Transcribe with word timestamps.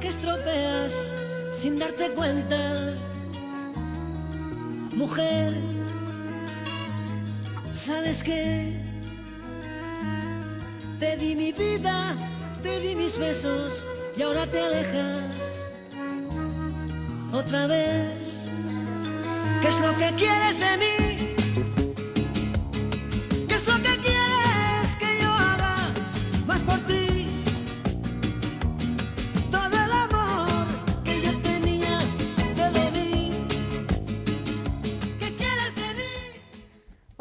que 0.00 0.08
estropeas 0.08 1.14
sin 1.52 1.78
darte 1.78 2.10
cuenta. 2.10 2.94
Mujer, 4.92 5.54
¿sabes 7.70 8.22
qué? 8.22 8.72
Te 10.98 11.16
di 11.16 11.34
mi 11.34 11.52
vida, 11.52 12.16
te 12.62 12.80
di 12.80 12.94
mis 12.94 13.18
besos 13.18 13.86
y 14.16 14.22
ahora 14.22 14.46
te 14.46 14.60
alejas 14.60 15.68
otra 17.32 17.66
vez. 17.66 18.46
¿Qué 19.60 19.68
es 19.68 19.80
lo 19.80 19.96
que 19.96 20.12
quieres 20.16 20.58
de 20.58 20.76
mí? 20.78 21.07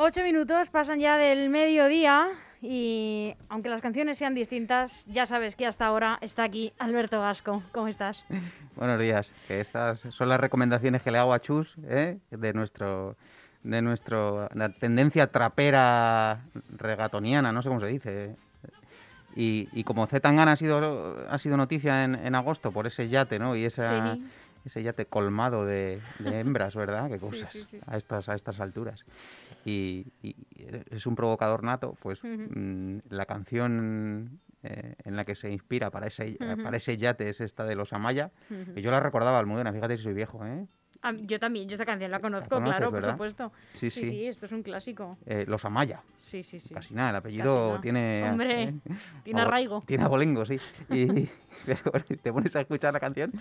Ocho 0.07 0.23
minutos 0.23 0.69
pasan 0.69 1.01
ya 1.01 1.17
del 1.17 1.49
mediodía 1.49 2.29
y 2.61 3.35
aunque 3.49 3.67
las 3.67 3.81
canciones 3.81 4.17
sean 4.17 4.33
distintas, 4.33 5.05
ya 5.07 5.25
sabes 5.25 5.57
que 5.57 5.65
hasta 5.65 5.85
ahora 5.85 6.17
está 6.21 6.43
aquí 6.43 6.71
Alberto 6.79 7.19
Gasco. 7.19 7.61
¿Cómo 7.73 7.89
estás? 7.89 8.23
Buenos 8.77 9.01
días. 9.01 9.33
Que 9.49 9.59
estas 9.59 9.99
son 9.99 10.29
las 10.29 10.39
recomendaciones 10.39 11.01
que 11.01 11.11
le 11.11 11.17
hago 11.17 11.33
a 11.33 11.41
Chus 11.41 11.75
¿eh? 11.89 12.19
de 12.31 12.53
nuestro 12.53 13.17
de 13.63 13.81
nuestro 13.81 14.47
la 14.53 14.69
tendencia 14.69 15.27
trapera 15.27 16.39
regatoniana, 16.69 17.51
no 17.51 17.61
sé 17.61 17.67
cómo 17.67 17.81
se 17.81 17.87
dice. 17.87 18.35
Y, 19.35 19.67
y 19.73 19.83
como 19.83 20.07
Z 20.07 20.21
Tangana 20.21 20.53
ha 20.53 20.55
sido 20.55 21.27
ha 21.29 21.37
sido 21.37 21.57
noticia 21.57 22.05
en, 22.05 22.15
en 22.15 22.33
agosto 22.33 22.71
por 22.71 22.87
ese 22.87 23.09
yate, 23.09 23.39
¿no? 23.39 23.57
Y 23.57 23.65
esa 23.65 24.15
Sí. 24.15 24.23
ese 24.65 24.83
yate 24.83 25.05
colmado 25.05 25.65
de, 25.65 26.01
de 26.19 26.39
hembras, 26.39 26.75
¿verdad? 26.75 27.09
Qué 27.09 27.19
cosas 27.19 27.51
sí, 27.53 27.65
sí. 27.71 27.79
a 27.85 27.97
estas 27.97 28.27
a 28.29 28.35
estas 28.35 28.59
alturas. 28.59 29.03
Y, 29.67 30.13
y 30.21 30.35
es 30.91 31.05
un 31.05 31.15
provocador 31.15 31.61
nato, 31.61 31.97
pues 31.99 32.23
Ujú. 32.23 32.47
mm, 32.55 32.99
la 33.09 33.25
canción 33.25 34.39
eh, 34.63 34.95
en 35.03 35.17
la 35.17 35.25
que 35.25 35.35
se 35.35 35.51
inspira 35.51 35.91
para 35.91 36.07
ese 36.07 36.37
Ujú. 36.39 36.63
para 36.63 36.77
ese 36.77 36.97
yate 36.97 37.27
es 37.27 37.41
esta 37.41 37.65
de 37.65 37.75
los 37.75 37.91
Amaya. 37.91 38.31
Ujú. 38.49 38.75
Que 38.75 38.81
yo 38.81 38.91
la 38.91 39.01
recordaba 39.01 39.39
Almudena, 39.39 39.73
fíjate 39.73 39.97
si 39.97 40.03
soy 40.03 40.13
viejo, 40.13 40.45
¿eh? 40.45 40.65
Ah, 41.01 41.11
yo 41.13 41.37
también, 41.37 41.67
yo 41.67 41.73
esta 41.73 41.85
canción 41.85 42.09
la 42.11 42.19
conozco, 42.21 42.47
conoces, 42.49 42.77
claro, 42.77 42.91
¿verdad? 42.91 43.17
por 43.17 43.29
supuesto. 43.29 43.51
Sí, 43.73 43.91
sí, 43.91 44.01
sí. 44.03 44.09
sí, 44.09 44.25
esto 44.27 44.45
es 44.45 44.51
un 44.53 44.63
clásico. 44.63 45.17
Eh, 45.25 45.43
los 45.47 45.63
Amaya, 45.65 46.01
Sí, 46.23 46.43
sí, 46.43 46.59
sí. 46.61 46.73
casi 46.73 46.93
nada, 46.95 47.09
el 47.11 47.15
apellido 47.17 47.67
nada. 47.69 47.81
tiene... 47.81 48.23
Hombre, 48.23 48.63
¿eh? 48.63 48.73
tiene 49.23 49.41
arraigo. 49.41 49.83
Tiene 49.85 50.05
abolengo, 50.05 50.45
sí. 50.45 50.57
Y 50.89 51.29
pero 51.65 51.91
te 52.21 52.31
pones 52.31 52.55
a 52.55 52.61
escuchar 52.61 52.93
la 52.93 52.99
canción, 53.01 53.33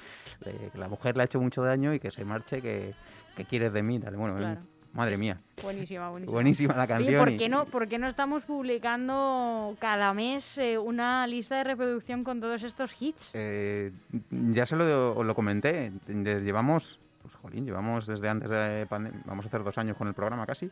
eh, 0.45 0.71
que 0.73 0.79
la 0.79 0.89
mujer 0.89 1.17
le 1.17 1.23
ha 1.23 1.25
hecho 1.27 1.41
mucho 1.41 1.63
daño 1.63 1.95
y 1.95 2.01
que 2.01 2.11
se 2.11 2.25
marche, 2.25 2.61
que, 2.61 2.95
que 3.36 3.45
quieres 3.45 3.73
de 3.73 3.83
mí, 3.85 4.01
tal. 4.01 4.17
Bueno, 4.17 4.36
Claro. 4.36 4.61
Madre 4.96 5.17
mía, 5.17 5.39
Buenísima, 5.62 6.08
buenísima. 6.11 6.33
buenísima 6.33 6.74
la 6.74 6.83
Oye, 6.84 6.89
canción. 6.89 7.18
¿por 7.18 7.30
y- 7.30 7.36
qué, 7.36 7.48
no, 7.48 7.64
¿por 7.67 7.89
qué 7.89 7.98
no 7.98 8.08
estamos 8.08 8.45
publicando 8.45 9.77
cada 9.79 10.12
mes 10.14 10.58
eh, 10.58 10.79
una 10.79 11.27
lista 11.27 11.57
de 11.57 11.64
reproducción 11.64 12.24
con 12.24 12.40
todos 12.40 12.62
estos 12.62 12.90
hits? 13.01 13.30
Eh, 13.35 13.92
ya 14.30 14.67
se 14.67 14.77
lo, 14.77 15.23
lo 15.23 15.35
comenté, 15.35 15.92
llevamos, 16.08 16.98
pues 17.23 17.35
jolín, 17.35 17.64
llevamos 17.67 18.06
desde 18.06 18.29
antes 18.29 18.48
de 18.51 18.86
pandemia, 18.89 19.20
vamos 19.27 19.45
a 19.45 19.48
hacer 19.48 19.62
dos 19.62 19.77
años 19.79 19.96
con 19.96 20.08
el 20.08 20.14
programa 20.14 20.46
casi, 20.46 20.70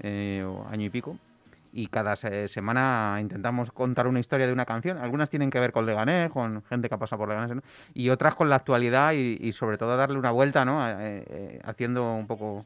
eh, 0.00 0.44
o 0.46 0.66
año 0.68 0.86
y 0.86 0.90
pico, 0.90 1.16
y 1.74 1.86
cada 1.86 2.16
se- 2.16 2.48
semana 2.48 3.18
intentamos 3.20 3.72
contar 3.72 4.06
una 4.06 4.20
historia 4.20 4.46
de 4.46 4.52
una 4.52 4.66
canción. 4.66 4.98
Algunas 4.98 5.30
tienen 5.30 5.50
que 5.50 5.58
ver 5.58 5.72
con 5.72 5.86
Leganés, 5.86 6.30
con 6.30 6.62
gente 6.64 6.88
que 6.88 6.94
ha 6.94 6.98
pasado 6.98 7.20
por 7.20 7.28
Leganés, 7.28 7.56
¿no? 7.56 7.62
y 7.94 8.08
otras 8.10 8.34
con 8.34 8.48
la 8.50 8.56
actualidad 8.56 9.12
y, 9.12 9.38
y 9.40 9.52
sobre 9.52 9.78
todo 9.78 9.96
darle 9.96 10.18
una 10.18 10.30
vuelta, 10.30 10.64
¿no? 10.64 10.86
Eh, 10.88 10.94
eh, 11.00 11.60
haciendo 11.64 12.14
un 12.14 12.26
poco 12.26 12.60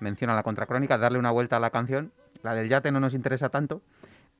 mención 0.00 0.30
a 0.30 0.34
la 0.34 0.42
contracrónica, 0.42 0.98
darle 0.98 1.18
una 1.18 1.30
vuelta 1.30 1.56
a 1.56 1.60
la 1.60 1.70
canción. 1.70 2.12
La 2.42 2.54
del 2.54 2.68
yate 2.68 2.92
no 2.92 3.00
nos 3.00 3.14
interesa 3.14 3.48
tanto, 3.48 3.82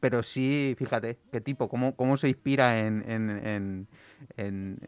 pero 0.00 0.22
sí, 0.22 0.74
fíjate, 0.78 1.18
qué 1.32 1.40
tipo, 1.40 1.68
cómo, 1.68 1.96
cómo 1.96 2.16
se 2.16 2.28
inspira 2.28 2.80
en, 2.86 3.02
en, 3.10 3.30
en, 4.36 4.78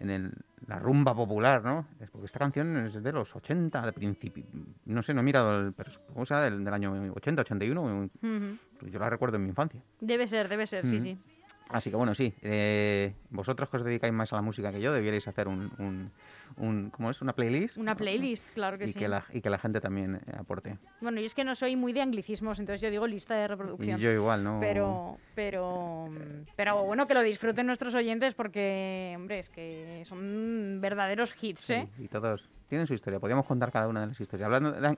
en, 0.00 0.10
el- 0.10 0.32
la 0.68 0.78
rumba 0.78 1.12
popular, 1.14 1.64
¿no? 1.64 1.86
Es 2.00 2.08
porque 2.10 2.26
esta 2.26 2.38
canción 2.38 2.76
es 2.86 3.02
de 3.02 3.12
los 3.12 3.34
80, 3.34 3.84
de 3.84 3.92
principio. 3.92 4.44
No 4.86 5.02
sé, 5.02 5.12
no 5.12 5.20
he 5.20 5.24
mirado, 5.24 5.58
el, 5.60 5.72
pero 5.72 5.90
supongo 5.90 6.20
que 6.20 6.26
será 6.26 6.42
del, 6.42 6.64
del 6.64 6.72
año 6.72 6.92
80, 7.14 7.42
81. 7.42 7.82
Ujú. 8.22 8.88
Yo 8.88 8.98
la 9.00 9.10
recuerdo 9.10 9.36
en 9.36 9.42
mi 9.42 9.48
infancia. 9.48 9.82
Debe 10.00 10.28
ser, 10.28 10.48
debe 10.48 10.66
ser, 10.68 10.86
sí, 10.86 11.00
sí. 11.00 11.18
Así 11.68 11.90
que 11.90 11.96
bueno, 11.96 12.14
sí. 12.14 12.32
eh, 12.42 13.14
vosotros 13.30 13.68
que 13.70 13.76
os 13.78 13.84
dedicáis 13.84 14.12
más 14.12 14.32
a 14.32 14.36
la 14.36 14.42
música 14.42 14.70
que 14.70 14.80
yo, 14.80 14.92
debierais 14.92 15.26
hacer 15.26 15.48
un, 15.48 15.70
un, 15.78 16.10
un- 16.56 16.90
¿cómo 16.90 17.10
es? 17.10 17.20
Una 17.22 17.32
playlist. 17.34 17.76
Una 17.76 17.94
playlist, 17.96 18.46
claro 18.54 18.78
que 18.78 18.84
y 18.84 18.88
sí. 18.92 18.98
que 18.98 19.08
la, 19.08 19.24
y 19.32 19.40
que 19.40 19.50
la 19.50 19.58
gente 19.58 19.80
también 19.80 20.16
eh, 20.16 20.32
aporte. 20.38 20.78
Bueno, 21.00 21.20
yo 21.20 21.26
es 21.26 21.34
que 21.34 21.44
no 21.44 21.54
soy 21.54 21.76
muy 21.76 21.92
de 21.92 22.02
anglicismos, 22.02 22.58
entonces 22.60 22.80
yo 22.80 22.90
digo 22.90 23.06
lista 23.06 23.34
de 23.34 23.44
Y 23.44 23.46
reproducción. 23.48 23.98
yo 24.00 24.10
igual, 24.10 24.42
¿no? 24.44 24.58
Pero, 24.60 25.18
pero, 25.34 26.08
pero 26.56 26.84
bueno, 26.84 27.06
que 27.06 27.14
lo 27.14 27.22
disfruten 27.22 27.66
nuestros 27.66 27.94
oyentes 27.94 28.34
porque, 28.34 29.12
hombre, 29.16 29.38
es 29.38 29.50
que 29.50 30.02
son 30.06 30.78
verdaderos 30.80 31.34
hits, 31.42 31.62
Sí, 31.62 31.74
¿eh? 31.74 31.88
y 31.98 32.08
todos 32.08 32.48
tienen 32.68 32.86
su 32.86 32.94
historia. 32.94 33.20
Podríamos 33.20 33.44
contar 33.44 33.70
cada 33.70 33.86
una 33.86 34.00
de 34.00 34.06
las 34.06 34.20
historias. 34.20 34.46
Hablando 34.46 34.72
de 34.72 34.96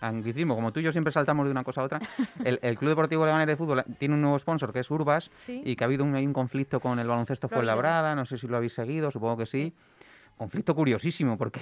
anglicismo, 0.00 0.54
como 0.54 0.72
tú 0.72 0.78
y 0.80 0.84
yo 0.84 0.92
siempre 0.92 1.12
saltamos 1.12 1.44
de 1.44 1.50
una 1.50 1.64
cosa 1.64 1.80
a 1.80 1.84
otra, 1.84 1.98
el, 2.44 2.58
el 2.62 2.78
Club 2.78 2.90
Deportivo 2.90 3.24
Leganés 3.26 3.48
de 3.48 3.56
Fútbol 3.56 3.82
tiene 3.98 4.14
un 4.14 4.22
nuevo 4.22 4.38
sponsor 4.38 4.72
que 4.72 4.78
es 4.80 4.90
Urbas 4.90 5.30
Sí. 5.44 5.60
y 5.64 5.74
que 5.74 5.84
ha 5.84 5.86
habido 5.86 6.04
un, 6.04 6.14
hay 6.14 6.24
un 6.26 6.32
conflicto 6.32 6.78
con 6.80 6.98
el 7.00 7.08
baloncesto. 7.08 7.48
Fuenlabrada, 7.48 8.14
no 8.14 8.24
sé 8.26 8.38
si 8.38 8.46
lo 8.46 8.56
habéis 8.56 8.74
seguido, 8.74 9.10
supongo 9.10 9.38
que 9.38 9.46
sí. 9.46 9.72
Conflicto 10.40 10.74
curiosísimo 10.74 11.36
porque, 11.36 11.60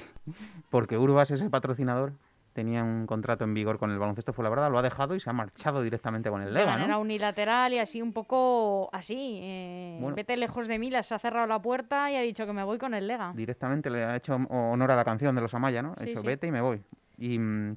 porque 0.71 0.97
Urbas 0.97 1.33
es 1.33 1.41
el 1.41 1.51
patrocinador, 1.51 2.13
tenía 2.53 2.85
un 2.85 3.07
contrato 3.09 3.43
en 3.43 3.53
vigor 3.53 3.77
con 3.77 3.91
el 3.91 3.99
baloncesto 3.99 4.33
Fuenlabrada, 4.33 4.69
lo 4.69 4.79
ha 4.79 4.83
dejado 4.83 5.17
y 5.17 5.21
se 5.21 5.29
ha 5.29 5.33
marchado 5.33 5.83
directamente 5.83 6.31
con 6.31 6.43
el 6.43 6.55
de 6.55 6.61
Lega, 6.61 6.71
manera 6.75 6.93
¿no? 6.95 7.01
unilateral 7.01 7.73
y 7.73 7.81
así 7.81 8.01
un 8.01 8.13
poco 8.13 8.89
así. 8.93 9.41
eh, 9.43 9.99
Bueno. 10.01 10.15
Vete 10.15 10.37
lejos 10.37 10.69
de 10.69 10.79
mí, 10.79 10.91
les 10.91 11.11
ha 11.11 11.19
cerrado 11.19 11.49
la 11.49 11.61
puerta 11.61 12.09
y 12.13 12.15
ha 12.15 12.21
dicho 12.21 12.47
que 12.47 12.53
me 12.53 12.63
voy 12.63 12.79
con 12.79 12.95
el 12.95 13.09
Lega. 13.09 13.33
Directamente 13.35 13.91
le 13.91 14.05
ha 14.05 14.15
hecho 14.15 14.37
honor 14.49 14.93
a 14.93 14.95
la 14.95 15.05
canción 15.05 15.35
de 15.35 15.41
los 15.43 15.53
Amaya, 15.55 15.83
¿no? 15.83 15.95
Ha 15.97 16.03
Sí, 16.03 16.07
dicho, 16.11 16.21
sí. 16.21 16.27
vete 16.29 16.47
y 16.47 16.53
me 16.53 16.61
voy. 16.61 16.81
Y 17.17 17.37
mm, 17.37 17.77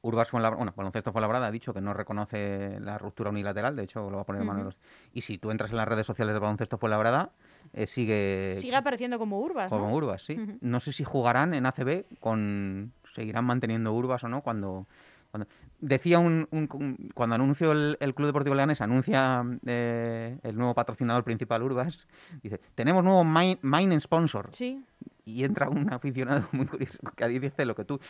Urbas 0.00 0.30
Fuenlabrada, 0.30 0.56
bueno, 0.56 0.72
Baloncesto 0.74 1.12
Fuenlabrada 1.12 1.48
ha 1.48 1.50
dicho 1.50 1.74
que 1.74 1.82
no 1.82 1.92
reconoce 1.92 2.80
la 2.80 2.96
ruptura 2.96 3.28
unilateral, 3.28 3.76
de 3.76 3.82
hecho 3.84 4.08
lo 4.08 4.16
va 4.16 4.22
a 4.22 4.24
poner 4.24 4.40
en 4.40 4.48
manos 4.48 4.62
de 4.62 4.68
Ujú. 4.68 4.76
los... 4.78 5.12
Y 5.12 5.20
si 5.20 5.36
tú 5.36 5.50
entras 5.50 5.70
en 5.70 5.76
las 5.76 5.86
redes 5.86 6.06
sociales 6.06 6.32
de 6.32 6.40
Baloncesto 6.40 6.78
Fuenlabrada, 6.78 7.32
eh, 7.74 7.86
sigue 7.86 8.54
Sigue 8.58 8.76
apareciendo 8.76 9.18
como 9.18 9.40
Urbas, 9.40 9.68
como 9.70 9.88
¿no? 9.88 9.94
Urbas, 9.94 10.22
sí. 10.24 10.38
No 10.60 10.80
sé 10.80 10.92
si 10.92 11.04
jugarán 11.04 11.54
en 11.54 11.66
ACB 11.66 12.04
con... 12.20 12.92
Seguirán 13.14 13.44
manteniendo 13.44 13.92
Urbas 13.92 14.24
o 14.24 14.28
no 14.28 14.40
cuando... 14.42 14.86
cuando- 15.30 15.48
Decía 15.80 16.20
un, 16.20 16.46
un- 16.52 16.68
un- 16.74 17.10
Cuando 17.12 17.34
anunció 17.34 17.72
el, 17.72 17.96
el 17.98 18.14
Club 18.14 18.28
Deportivo 18.28 18.54
Leganés, 18.54 18.80
anuncia 18.80 19.44
eh, 19.66 20.38
el 20.44 20.56
nuevo 20.56 20.74
patrocinador 20.74 21.24
principal 21.24 21.60
Urbas, 21.64 22.06
dice, 22.40 22.60
tenemos 22.76 23.02
nuevo 23.02 23.24
main, 23.24 23.58
main 23.62 24.00
sponsor. 24.00 24.50
Sí, 24.52 24.80
Y 25.24 25.44
entra 25.44 25.68
un 25.68 25.92
aficionado 25.92 26.48
muy 26.52 26.66
curioso 26.66 26.98
que 27.16 27.24
ahí 27.24 27.38
dice 27.38 27.64
lo 27.64 27.74
que 27.76 27.84
tú. 27.84 28.00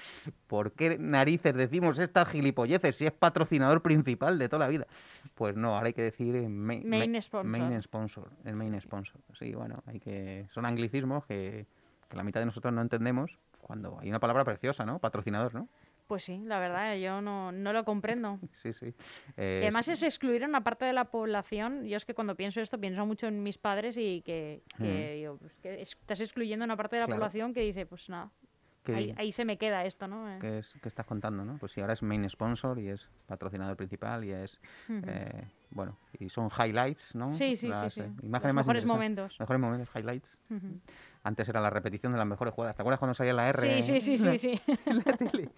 ¿Por 0.46 0.72
qué 0.72 0.96
narices 0.98 1.54
decimos 1.54 1.98
estas 1.98 2.28
gilipolleces 2.28 2.96
si 2.96 3.04
es 3.06 3.12
patrocinador 3.12 3.82
principal 3.82 4.38
de 4.38 4.48
toda 4.48 4.60
la 4.64 4.68
vida? 4.68 4.86
Pues 5.34 5.54
no, 5.56 5.74
ahora 5.74 5.88
hay 5.88 5.92
que 5.92 6.02
decir 6.02 6.34
eh, 6.36 6.48
main, 6.48 6.88
Main 6.88 7.12
ma- 7.12 7.20
sponsor. 7.20 7.44
main 7.50 7.82
sponsor. 7.82 8.30
El 8.44 8.56
main 8.56 8.80
sponsor. 8.80 9.20
Sí, 9.38 9.54
bueno, 9.54 9.82
hay 9.86 10.00
que. 10.00 10.46
Son 10.54 10.64
anglicismos 10.64 11.26
que, 11.26 11.66
que 12.08 12.16
la 12.16 12.24
mitad 12.24 12.40
de 12.40 12.46
nosotros 12.46 12.72
no 12.72 12.80
entendemos 12.80 13.38
cuando 13.60 13.98
hay 14.00 14.08
una 14.08 14.18
palabra 14.18 14.44
preciosa, 14.44 14.84
¿no? 14.86 14.98
Patrocinador, 14.98 15.54
¿no? 15.54 15.68
Pues 16.12 16.24
sí, 16.24 16.42
la 16.44 16.58
verdad, 16.58 16.94
yo 16.96 17.22
no, 17.22 17.52
no 17.52 17.72
lo 17.72 17.86
comprendo. 17.86 18.38
Sí, 18.52 18.74
sí. 18.74 18.88
Y 18.88 18.92
Eh, 19.38 19.60
además 19.62 19.88
es 19.88 20.02
excluir 20.02 20.44
a 20.44 20.46
una 20.46 20.62
parte 20.62 20.84
de 20.84 20.92
la 20.92 21.06
población. 21.06 21.86
Yo 21.86 21.96
es 21.96 22.04
que 22.04 22.12
cuando 22.12 22.34
pienso 22.36 22.60
esto, 22.60 22.78
pienso 22.78 23.06
mucho 23.06 23.28
en 23.28 23.42
mis 23.42 23.56
padres 23.56 23.96
y 23.96 24.20
que, 24.20 24.62
que 24.76 25.14
digo, 25.14 25.38
pues 25.38 25.54
que 25.62 25.80
es- 25.80 25.92
estás 25.98 26.20
excluyendo 26.20 26.64
a 26.64 26.66
una 26.66 26.76
parte 26.76 26.96
de 26.96 27.00
la 27.00 27.06
Claro. 27.06 27.20
población 27.20 27.54
que 27.54 27.62
dice, 27.62 27.86
pues 27.86 28.10
nada, 28.10 28.30
que- 28.84 28.94
ahí, 28.94 29.14
ahí 29.16 29.32
se 29.32 29.46
me 29.46 29.56
queda 29.56 29.86
esto, 29.86 30.06
¿no? 30.06 30.28
Eh, 30.30 30.36
¿Qué, 30.38 30.58
es, 30.58 30.74
qué 30.82 30.88
estás 30.88 31.06
contando, 31.06 31.46
no? 31.46 31.56
Pues 31.56 31.72
sí, 31.72 31.80
ahora 31.80 31.94
es 31.94 32.02
main 32.02 32.28
sponsor 32.28 32.78
y 32.78 32.88
es 32.90 33.08
patrocinador 33.24 33.74
principal 33.78 34.22
y 34.22 34.32
es, 34.32 34.60
eh, 34.90 35.48
bueno, 35.70 35.96
y 36.18 36.28
son 36.28 36.50
highlights, 36.50 37.14
¿no? 37.14 37.32
Sí, 37.32 37.56
sí, 37.56 37.68
Las, 37.68 37.94
sí, 37.94 38.00
sí. 38.02 38.06
eh, 38.06 38.12
Los 38.16 38.24
imágenes 38.26 38.54
más 38.54 38.66
mejores 38.66 38.84
momentos. 38.84 39.40
Mejores 39.40 39.60
momentos, 39.62 39.88
highlights. 39.96 40.38
Ujú. 40.50 40.78
Antes 41.24 41.48
era 41.48 41.60
la 41.60 41.70
repetición 41.70 42.12
de 42.12 42.18
las 42.18 42.26
mejores 42.26 42.52
jugadas. 42.52 42.74
¿Te 42.76 42.82
acuerdas 42.82 42.98
cuando 42.98 43.14
salía 43.14 43.32
la 43.32 43.48
R? 43.48 43.80
Sí, 43.82 44.00
sí, 44.00 44.16
sí, 44.16 44.18
sí, 44.18 44.38
sí. 44.38 44.60
en 44.86 44.96
la 44.98 45.16
tele? 45.16 45.48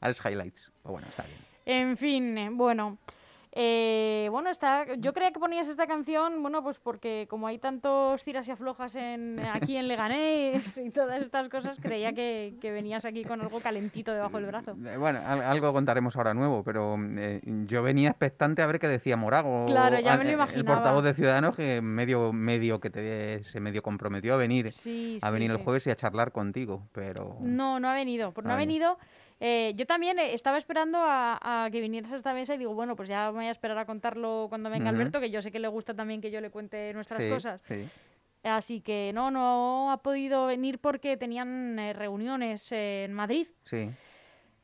Ahora 0.00 0.12
es 0.12 0.24
highlights. 0.24 0.72
Pues 0.82 0.92
bueno, 0.92 1.06
está 1.08 1.24
bien. 1.24 1.38
En 1.66 1.96
fin, 1.96 2.38
eh, 2.38 2.50
bueno. 2.50 2.98
Eh, 3.52 4.28
bueno, 4.30 4.48
está, 4.48 4.86
yo 4.98 5.12
creía 5.12 5.32
que 5.32 5.40
ponías 5.40 5.68
esta 5.68 5.88
canción, 5.88 6.40
bueno, 6.40 6.62
pues 6.62 6.78
porque 6.78 7.26
como 7.28 7.48
hay 7.48 7.58
tantos 7.58 8.22
tiras 8.22 8.46
y 8.46 8.52
aflojas 8.52 8.94
en, 8.94 9.40
aquí 9.40 9.76
en 9.76 9.88
Leganés 9.88 10.78
y 10.78 10.90
todas 10.90 11.20
estas 11.20 11.48
cosas, 11.48 11.78
creía 11.80 12.12
que, 12.12 12.54
que 12.60 12.70
venías 12.70 13.04
aquí 13.04 13.24
con 13.24 13.40
algo 13.40 13.58
calentito 13.60 14.12
debajo 14.12 14.36
del 14.36 14.46
brazo. 14.46 14.76
Eh, 14.86 14.96
Bueno, 14.96 15.20
al- 15.26 15.42
algo 15.42 15.72
contaremos 15.72 16.14
ahora 16.16 16.32
nuevo, 16.32 16.62
pero 16.62 16.96
eh, 17.18 17.40
yo 17.66 17.82
venía 17.82 18.10
expectante 18.10 18.62
a 18.62 18.66
ver 18.66 18.78
qué 18.78 18.86
decía 18.86 19.16
Morago, 19.16 19.66
Claro, 19.66 19.98
ya 19.98 20.16
me 20.16 20.22
lo 20.24 20.30
eh, 20.30 20.32
el 20.32 20.34
imaginaba. 20.34 20.76
portavoz 20.76 21.02
de 21.02 21.14
Ciudadanos, 21.14 21.56
que 21.56 21.80
medio, 21.82 22.32
medio 22.32 22.78
que 22.78 22.90
te, 22.90 23.42
se 23.42 23.58
medio 23.58 23.82
comprometió 23.82 24.34
a 24.34 24.36
venir, 24.36 24.72
Sí, 24.74 25.18
a 25.22 25.26
sí, 25.26 25.32
venir 25.32 25.50
el 25.50 25.56
sí. 25.58 25.64
jueves 25.64 25.86
y 25.88 25.90
a 25.90 25.96
charlar 25.96 26.30
contigo, 26.30 26.86
pero 26.92 27.36
No, 27.40 27.80
no 27.80 27.88
ha 27.88 27.94
venido. 27.94 28.32
No 28.44 28.52
ha 28.52 28.56
venido. 28.56 28.96
Eh, 29.40 29.72
yo 29.74 29.86
también 29.86 30.18
eh, 30.18 30.34
estaba 30.34 30.58
esperando 30.58 30.98
a, 31.00 31.64
a 31.64 31.70
que 31.70 31.80
vinieras 31.80 32.12
a 32.12 32.16
esta 32.16 32.34
mesa 32.34 32.54
y 32.54 32.58
digo, 32.58 32.74
bueno, 32.74 32.94
pues 32.94 33.08
ya 33.08 33.30
me 33.32 33.38
voy 33.38 33.46
a 33.46 33.50
esperar 33.50 33.78
a 33.78 33.86
contarlo 33.86 34.46
cuando 34.50 34.68
venga. 34.70 34.90
Alberto, 34.90 35.18
que 35.18 35.30
yo 35.30 35.40
sé 35.40 35.50
que 35.50 35.58
le 35.58 35.68
gusta 35.68 35.94
también 35.94 36.20
que 36.20 36.30
yo 36.30 36.40
le 36.40 36.50
cuente 36.50 36.92
nuestras 36.92 37.22
sí, 37.22 37.28
cosas. 37.30 37.62
sí. 37.62 37.88
Así 38.42 38.80
que 38.80 39.12
no, 39.14 39.30
no 39.30 39.92
ha 39.92 39.98
podido 39.98 40.46
venir 40.46 40.78
porque 40.78 41.16
tenían 41.18 41.78
eh, 41.78 41.92
reuniones 41.92 42.72
eh, 42.72 43.04
en 43.04 43.12
Madrid. 43.12 43.46
Sí, 43.64 43.90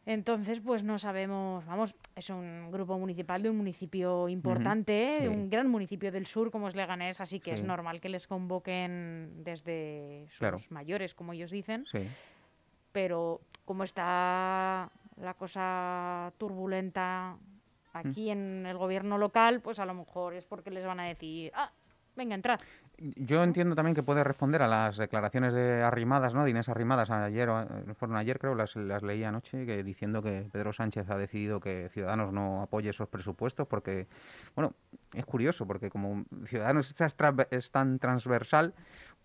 Entonces, 0.06 0.60
pues 0.60 0.82
no 0.82 0.98
sabemos, 0.98 1.66
vamos, 1.66 1.94
es 2.14 2.30
un 2.30 2.70
grupo 2.70 2.96
municipal 2.98 3.42
de 3.42 3.50
un 3.50 3.56
municipio 3.58 4.28
importante, 4.30 5.16
sí. 5.18 5.22
de 5.24 5.28
un 5.28 5.50
gran 5.50 5.68
municipio 5.68 6.10
del 6.12 6.26
sur 6.26 6.50
como 6.50 6.68
es 6.68 6.74
Leganés, 6.76 7.20
así 7.20 7.40
que 7.40 7.52
es 7.52 7.62
normal 7.62 8.00
que 8.00 8.08
les 8.08 8.26
convoquen 8.26 9.42
desde 9.44 10.24
sus 10.28 10.38
Claro. 10.38 10.58
mayores, 10.70 11.14
como 11.14 11.32
ellos 11.34 11.50
dicen 11.50 11.84
sí. 11.90 12.08
pero 12.92 13.40
como 13.66 13.84
está 13.84 14.90
la 15.20 15.34
cosa 15.34 16.32
turbulenta 16.38 17.36
aquí 17.92 18.30
en 18.30 18.64
el 18.64 18.78
gobierno 18.78 19.18
local, 19.18 19.60
pues 19.60 19.78
a 19.78 19.86
lo 19.86 19.94
mejor 19.94 20.34
es 20.34 20.46
porque 20.46 20.70
les 20.70 20.86
van 20.86 21.00
a 21.00 21.04
decir, 21.04 21.52
ah, 21.54 21.70
venga, 22.14 22.34
entrad. 22.34 22.60
Yo 22.98 23.42
entiendo 23.42 23.74
también 23.74 23.94
que 23.94 24.02
puede 24.02 24.24
responder 24.24 24.62
a 24.62 24.68
las 24.68 24.96
declaraciones 24.96 25.52
de 25.52 25.82
Arrimadas, 25.82 26.32
¿no? 26.32 26.44
De 26.44 26.50
Inés 26.50 26.70
Arrimadas 26.70 27.10
ayer, 27.10 27.48
eh, 27.48 27.94
fueron 27.94 28.16
ayer 28.16 28.38
creo, 28.38 28.54
las, 28.54 28.74
las 28.76 29.02
leí 29.02 29.22
anoche, 29.22 29.66
que 29.66 29.82
diciendo 29.82 30.22
que 30.22 30.48
Pedro 30.50 30.72
Sánchez 30.72 31.10
ha 31.10 31.18
decidido 31.18 31.60
que 31.60 31.90
Ciudadanos 31.90 32.32
no 32.32 32.62
apoye 32.62 32.90
esos 32.90 33.08
presupuestos 33.08 33.66
porque, 33.66 34.06
bueno, 34.54 34.72
es 35.12 35.26
curioso 35.26 35.66
porque 35.66 35.90
como 35.90 36.24
Ciudadanos 36.46 36.94
es 37.50 37.70
tan 37.70 37.98
transversal, 37.98 38.72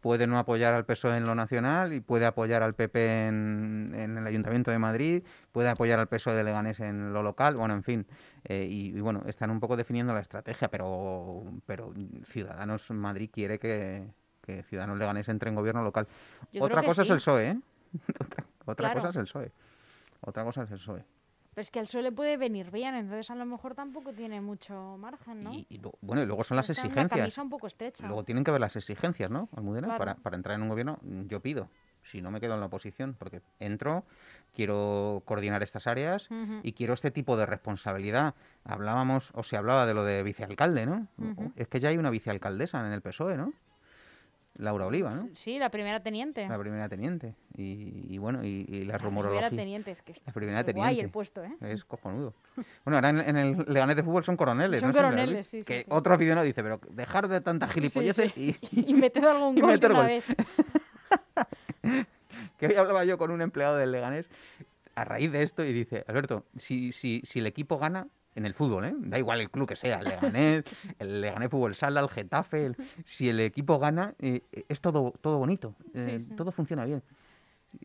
puede 0.02 0.28
no 0.28 0.38
apoyar 0.38 0.74
al 0.74 0.84
PSOE 0.86 1.18
en 1.18 1.24
lo 1.26 1.36
nacional 1.36 1.94
y 1.94 2.02
puede 2.02 2.26
apoyar 2.26 2.64
al 2.64 2.74
PP 2.74 3.28
en, 3.28 3.94
en 3.96 4.18
el 4.18 4.28
Ayuntamiento 4.28 4.72
de 4.72 4.80
Madrid, 4.80 5.24
puede 5.52 5.70
apoyar 5.70 6.00
al 6.00 6.08
PSOE 6.08 6.36
de 6.36 6.44
Leganés 6.44 6.80
en 6.80 7.14
lo 7.14 7.24
local, 7.24 7.56
bueno, 7.56 7.74
en 7.76 7.84
fin. 7.84 8.06
eh, 8.44 8.68
y, 8.70 8.88
y 8.98 9.00
bueno, 9.00 9.24
están 9.28 9.52
un 9.52 9.60
poco 9.60 9.78
definiendo 9.78 10.14
la 10.14 10.20
estrategia, 10.22 10.68
pero, 10.70 11.44
pero 11.66 11.94
Ciudadanos 12.26 12.90
Madrid 12.92 13.30
quiere 13.32 13.60
que, 13.60 14.04
que 14.42 14.64
Ciudadanos 14.64 14.98
Leganés 14.98 15.30
entre 15.30 15.50
en 15.50 15.56
gobierno 15.56 15.84
local. 15.84 16.08
Yo 16.52 16.64
Otra 16.64 16.82
cosa 16.84 17.04
es 17.04 17.10
el 17.10 17.18
PSOE, 17.18 17.48
¿eh? 17.50 17.60
otra 18.20 18.46
otra 18.66 18.92
Claro. 18.92 19.00
cosa 19.02 19.10
es 19.10 19.16
el 19.18 19.24
PSOE. 19.26 19.52
Otra 20.22 20.44
cosa 20.44 20.64
es 20.64 20.72
el 20.72 20.78
PSOE. 20.78 21.04
Pero 21.54 21.64
es 21.64 21.72
que 21.72 21.80
al 21.80 21.88
le 22.04 22.12
puede 22.14 22.38
venir 22.38 22.72
bien, 22.72 22.96
entonces 22.96 23.30
a 23.30 23.36
lo 23.36 23.46
mejor 23.46 23.76
tampoco 23.76 24.14
tiene 24.14 24.40
mucho 24.40 24.96
margen, 24.98 25.44
¿no? 25.44 25.52
Y, 25.52 25.66
y 25.70 25.78
lo- 25.80 25.94
bueno, 26.02 26.24
y 26.24 26.26
luego 26.26 26.46
son 26.46 26.56
las 26.56 26.70
Está 26.70 26.82
en 26.84 26.88
una 26.94 27.02
exigencias. 27.02 27.20
camisa 27.20 27.42
un 27.42 27.50
poco 27.50 27.68
estrecha. 27.68 28.08
Luego 28.08 28.24
tienen 28.24 28.44
que 28.46 28.52
ver 28.52 28.62
las 28.62 28.76
exigencias, 28.78 29.30
¿no? 29.30 29.50
Almudena, 29.56 29.88
Claro. 29.88 30.00
para, 30.00 30.16
para 30.16 30.36
entrar 30.38 30.56
en 30.56 30.64
un 30.64 30.70
gobierno, 30.70 30.98
yo 31.28 31.42
pido. 31.42 31.70
Si 32.04 32.22
no 32.22 32.32
me 32.32 32.40
quedo 32.40 32.54
en 32.56 32.62
la 32.62 32.66
oposición, 32.68 33.16
porque 33.20 33.42
entro, 33.60 34.06
quiero 34.56 35.22
coordinar 35.26 35.62
estas 35.62 35.88
áreas 35.88 36.30
y 36.64 36.72
quiero 36.74 36.94
este 36.94 37.12
tipo 37.12 37.36
de 37.38 37.46
responsabilidad. 37.46 38.34
Hablábamos, 38.64 39.32
o 39.34 39.44
se 39.44 39.58
hablaba 39.58 39.86
de 39.86 39.94
lo 39.94 40.04
de 40.06 40.24
vicealcalde, 40.24 40.86
¿no? 40.86 41.08
Es 41.56 41.68
que 41.68 41.80
ya 41.80 41.90
hay 41.90 41.98
una 41.98 42.10
vicealcaldesa 42.10 42.80
en 42.86 42.94
el 42.94 43.02
PSOE, 43.02 43.36
¿no? 43.38 43.54
Laura 44.56 44.86
Oliva, 44.86 45.12
¿no? 45.12 45.30
Sí, 45.34 45.58
la 45.60 45.70
primera 45.70 46.02
teniente. 46.04 46.48
La 46.48 46.60
primera 46.60 46.88
teniente. 46.90 47.36
Y, 47.56 48.06
y 48.14 48.18
bueno, 48.18 48.44
y, 48.44 48.66
y 48.68 48.84
la 48.86 48.94
La 48.94 48.98
rumorología. 49.00 49.48
primera 49.48 49.64
teniente, 49.64 49.92
es 49.92 50.02
que 50.02 50.14
La 50.26 50.34
primera 50.34 50.60
es 50.60 50.66
guay 50.66 50.74
teniente. 50.76 51.02
el 51.06 51.10
puesto, 51.10 51.44
¿eh? 51.44 51.56
Es 51.62 51.86
cojonudo. 51.86 52.34
Bueno, 52.84 52.98
ahora 52.98 53.10
en, 53.10 53.20
en 53.22 53.38
el 53.38 53.58
Leganés 53.68 53.96
de 53.96 54.04
fútbol 54.04 54.24
son 54.24 54.36
coroneles, 54.38 54.80
Son 54.82 54.90
¿no? 54.90 54.96
Coroneles, 54.96 55.48
sí, 55.48 55.60
sí, 55.60 55.66
Que 55.66 55.80
sí. 55.82 55.86
otro 55.90 56.14
aficionado 56.14 56.46
dice, 56.46 56.62
pero 56.64 56.80
dejar 56.92 57.28
de 57.28 57.40
tantas 57.42 57.72
gilipolleces 57.72 58.32
sí. 58.34 58.56
y, 58.72 58.90
Y 58.92 58.94
meter 58.94 59.26
algún 59.26 59.56
gol 59.60 59.68
de 59.70 59.74
meter 59.76 59.92
una 59.92 60.00
gol. 60.02 60.08
vez. 60.08 60.26
que 62.58 62.68
hoy 62.68 62.76
hablaba 62.76 63.04
yo 63.06 63.18
con 63.18 63.32
un 63.32 63.42
empleado 63.42 63.78
del 63.78 63.92
Leganés 63.92 64.30
a 64.96 65.06
raíz 65.06 65.32
de 65.32 65.44
esto 65.44 65.64
y 65.64 65.72
dice, 65.74 66.04
Alberto, 66.08 66.46
si, 66.58 66.92
si, 66.92 67.22
si 67.24 67.40
el 67.40 67.48
equipo 67.48 67.78
gana 67.80 68.08
en 68.36 68.46
el 68.46 68.54
fútbol, 68.54 68.86
¿eh? 68.86 68.94
da 68.98 69.18
igual 69.20 69.42
el 69.42 69.50
club 69.50 69.68
que 69.68 69.76
sea, 69.76 70.00
el 70.00 70.06
Leganés, 70.08 70.64
el 71.00 71.22
Leganés 71.22 71.50
Fútbol 71.50 71.76
Sala, 71.76 72.00
el 72.02 72.10
Getafe, 72.10 72.66
el- 72.66 72.76
si 73.06 73.30
el 73.30 73.40
equipo 73.40 73.78
gana, 73.80 74.14
eh, 74.20 74.42
es 74.70 74.82
todo, 74.82 75.14
todo 75.22 75.38
bonito, 75.38 75.76
eh, 75.94 76.20
sí. 76.22 76.36
todo 76.36 76.52
funciona 76.52 76.86
bien. 76.86 77.04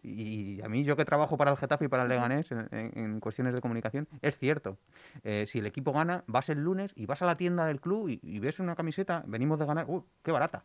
Y 0.02 0.60
a 0.62 0.68
mí, 0.68 0.82
yo 0.82 0.96
que 0.96 1.04
trabajo 1.04 1.36
para 1.36 1.52
el 1.52 1.56
Getafe 1.56 1.84
y 1.84 1.88
para 1.88 2.02
el 2.02 2.08
Leganés 2.08 2.50
en, 2.50 2.66
en- 2.72 2.92
en 2.98 3.20
cuestiones 3.20 3.54
de 3.54 3.60
comunicación, 3.60 4.08
es 4.20 4.36
cierto. 4.36 4.78
Eh, 5.22 5.44
si 5.46 5.60
el 5.60 5.66
equipo 5.66 5.92
gana, 5.92 6.24
vas 6.26 6.48
el 6.48 6.58
lunes 6.60 6.92
y 6.96 7.06
vas 7.06 7.22
a 7.22 7.26
la 7.26 7.36
tienda 7.36 7.66
del 7.66 7.80
club 7.80 8.08
y, 8.08 8.18
y 8.22 8.40
ves 8.40 8.58
una 8.58 8.74
camiseta, 8.74 9.22
venimos 9.28 9.60
de 9.60 9.66
ganar, 9.66 9.86
¡uh, 9.88 10.04
qué 10.24 10.32
barata! 10.32 10.64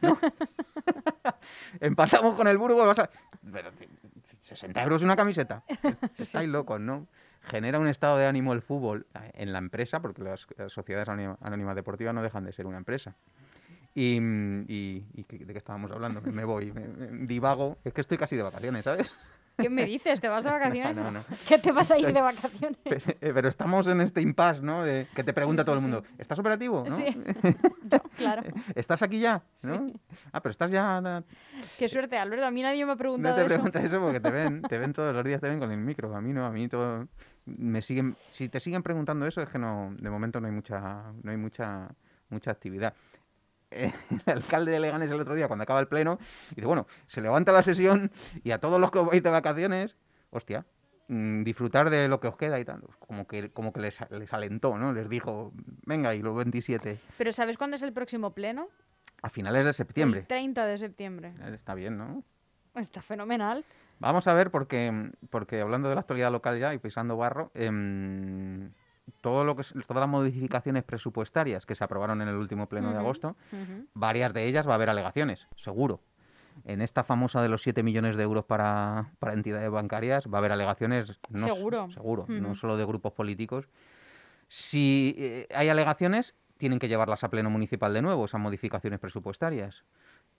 ¿no? 0.00 0.18
Empatamos 1.80 2.34
con 2.36 2.46
el 2.48 2.56
Burgos, 2.58 2.86
vas 2.86 2.98
a... 3.00 3.10
pero, 3.52 3.70
60 4.40 4.82
euros 4.82 5.02
una 5.02 5.16
camiseta. 5.16 5.62
Estáis 6.18 6.48
locos, 6.48 6.80
¿no? 6.80 7.06
Genera 7.48 7.78
un 7.78 7.88
estado 7.88 8.16
de 8.18 8.26
ánimo 8.26 8.52
el 8.52 8.62
fútbol 8.62 9.06
eh, 9.14 9.30
en 9.34 9.52
la 9.52 9.58
empresa, 9.58 10.00
porque 10.00 10.22
las, 10.22 10.46
las 10.56 10.72
sociedades 10.72 11.08
anónima- 11.08 11.36
anónimas 11.42 11.76
deportivas 11.76 12.14
no 12.14 12.22
dejan 12.22 12.44
de 12.44 12.52
ser 12.52 12.66
una 12.66 12.78
empresa. 12.78 13.14
Y, 13.94 14.18
mm, 14.20 14.64
y- 14.68 15.04
y 15.14 15.24
¿qué- 15.24 15.38
¿de 15.44 15.52
qué 15.52 15.58
estábamos 15.58 15.90
hablando? 15.92 16.20
Me 16.22 16.44
voy, 16.44 16.72
me- 16.72 16.88
me 16.88 17.26
divago. 17.26 17.78
Es 17.84 17.92
que 17.92 18.00
estoy 18.00 18.18
casi 18.18 18.36
de 18.36 18.42
vacaciones, 18.42 18.84
¿sabes? 18.84 19.12
¿Qué 19.56 19.70
me 19.70 19.84
dices? 19.86 20.20
¿Te 20.20 20.26
vas 20.26 20.42
de 20.42 20.50
vacaciones? 20.90 20.96
no, 20.96 21.12
no. 21.12 21.24
¿Qué 21.46 21.58
te 21.58 21.70
vas 21.70 21.88
a 21.92 21.98
ir 21.98 22.12
de 22.12 22.20
vacaciones? 22.20 22.76
Pe- 22.82 23.16
Pero 23.32 23.48
estamos 23.48 23.86
en 23.86 24.00
este 24.00 24.20
impasse, 24.20 24.60
¿no? 24.62 24.82
De 24.82 25.06
que 25.14 25.22
te 25.22 25.32
pregunta 25.32 25.62
Sí, 25.62 25.66
todo 25.66 25.76
el 25.76 25.80
sí, 25.80 25.86
mundo, 25.86 26.04
¿estás 26.18 26.38
operativo? 26.40 26.84
¿no? 26.88 26.96
Sí. 26.96 27.04
Claro. 28.16 28.42
¿Estás 28.74 29.02
aquí 29.02 29.20
ya? 29.20 29.42
¿no? 29.62 29.92
Ah, 30.32 30.40
pero 30.40 30.50
estás 30.50 30.70
ya... 30.70 31.22
Qué 31.78 31.88
suerte, 31.88 32.16
Alberto. 32.16 32.46
A 32.46 32.50
mí 32.50 32.62
nadie 32.62 32.84
me 32.86 32.92
ha 32.92 32.94
No 32.94 32.98
preguntado 32.98 33.34
te 33.34 33.40
eso. 33.42 33.48
preguntas 33.48 33.84
eso 33.84 34.00
porque 34.00 34.20
te 34.20 34.30
ven, 34.30 34.62
te 34.62 34.78
ven 34.78 34.92
todos 34.92 35.14
los 35.14 35.24
días, 35.24 35.40
te 35.40 35.48
ven 35.48 35.58
con 35.58 35.70
el 35.70 35.78
micro. 35.78 36.14
A 36.16 36.20
mí 36.20 36.32
no, 36.32 36.46
a 36.46 36.50
mí 36.50 36.66
todo 36.68 37.06
me 37.46 37.82
siguen. 37.82 38.16
Si 38.30 38.48
te 38.48 38.60
siguen 38.60 38.82
preguntando 38.82 39.26
eso 39.26 39.42
es 39.42 39.48
que 39.48 39.58
no, 39.58 39.94
de 39.98 40.10
momento 40.10 40.40
no 40.40 40.46
hay 40.46 40.52
mucha, 40.52 41.12
no 41.22 41.30
hay 41.30 41.36
mucha, 41.36 41.88
mucha 42.28 42.50
actividad. 42.50 42.94
El 43.70 43.92
alcalde 44.26 44.72
de 44.72 44.80
Leganés 44.80 45.10
el 45.10 45.20
otro 45.20 45.34
día 45.34 45.48
cuando 45.48 45.64
acaba 45.64 45.80
el 45.80 45.88
pleno 45.88 46.18
dice 46.54 46.64
bueno 46.64 46.86
se 47.08 47.20
levanta 47.20 47.50
la 47.50 47.62
sesión 47.62 48.12
y 48.44 48.52
a 48.52 48.58
todos 48.58 48.80
los 48.80 48.92
que 48.92 49.00
vais 49.00 49.22
de 49.22 49.30
vacaciones, 49.30 49.96
hostia, 50.30 50.64
mm, 51.08 51.42
disfrutar 51.42 51.90
de 51.90 52.06
lo 52.06 52.20
que 52.20 52.28
os 52.28 52.36
queda 52.36 52.60
y 52.60 52.64
tal. 52.64 52.82
Como 53.00 53.26
que, 53.26 53.50
como 53.50 53.72
que 53.72 53.80
les, 53.80 53.98
les 54.10 54.32
alentó, 54.32 54.78
¿no? 54.78 54.92
Les 54.92 55.08
dijo 55.08 55.52
venga 55.86 56.14
y 56.14 56.22
los 56.22 56.36
27 56.36 57.00
Pero 57.18 57.32
¿sabes 57.32 57.56
cuándo 57.58 57.74
es 57.76 57.82
el 57.82 57.92
próximo 57.92 58.32
pleno? 58.32 58.68
a 59.24 59.30
finales 59.30 59.64
de 59.64 59.70
El 59.70 59.74
septiembre. 59.74 60.22
30 60.28 60.66
de 60.66 60.78
septiembre. 60.78 61.32
Está 61.54 61.74
bien, 61.74 61.96
¿no? 61.96 62.22
Está 62.74 63.00
fenomenal. 63.00 63.64
Vamos 63.98 64.26
a 64.28 64.34
ver, 64.34 64.50
porque, 64.50 65.10
porque 65.30 65.60
hablando 65.60 65.88
de 65.88 65.94
la 65.94 66.02
actualidad 66.02 66.32
local 66.32 66.58
ya 66.58 66.74
y 66.74 66.78
pisando 66.78 67.16
barro, 67.16 67.50
em, 67.54 68.70
todo 69.20 69.44
lo 69.44 69.56
que, 69.56 69.62
todas 69.86 70.00
las 70.00 70.08
modificaciones 70.08 70.82
presupuestarias 70.84 71.66
que 71.66 71.74
se 71.74 71.84
aprobaron 71.84 72.20
en 72.22 72.28
el 72.28 72.36
último 72.36 72.68
pleno 72.68 72.90
de 72.90 72.98
agosto, 72.98 73.36
varias 73.94 74.32
de 74.32 74.46
ellas 74.46 74.66
va 74.66 74.72
a 74.72 74.74
haber 74.76 74.90
alegaciones, 74.90 75.46
seguro. 75.56 76.00
En 76.64 76.82
esta 76.82 77.02
famosa 77.02 77.42
de 77.42 77.48
los 77.48 77.62
7 77.62 77.82
millones 77.82 78.16
de 78.16 78.22
euros 78.22 78.44
para, 78.44 79.10
para 79.18 79.32
entidades 79.32 79.70
bancarias 79.70 80.26
va 80.32 80.38
a 80.38 80.40
haber 80.40 80.52
alegaciones, 80.52 81.18
no, 81.28 81.48
Seguro. 81.48 81.90
seguro, 81.90 82.26
no 82.28 82.54
solo 82.54 82.76
de 82.76 82.84
grupos 82.84 83.12
políticos. 83.12 83.68
Si 84.46 85.16
eh, 85.18 85.48
hay 85.52 85.68
alegaciones, 85.68 86.34
tienen 86.58 86.78
que 86.78 86.88
llevarlas 86.88 87.24
a 87.24 87.28
pleno 87.28 87.50
municipal 87.50 87.92
de 87.92 88.02
nuevo, 88.02 88.24
esas 88.24 88.40
modificaciones 88.40 89.00
presupuestarias 89.00 89.82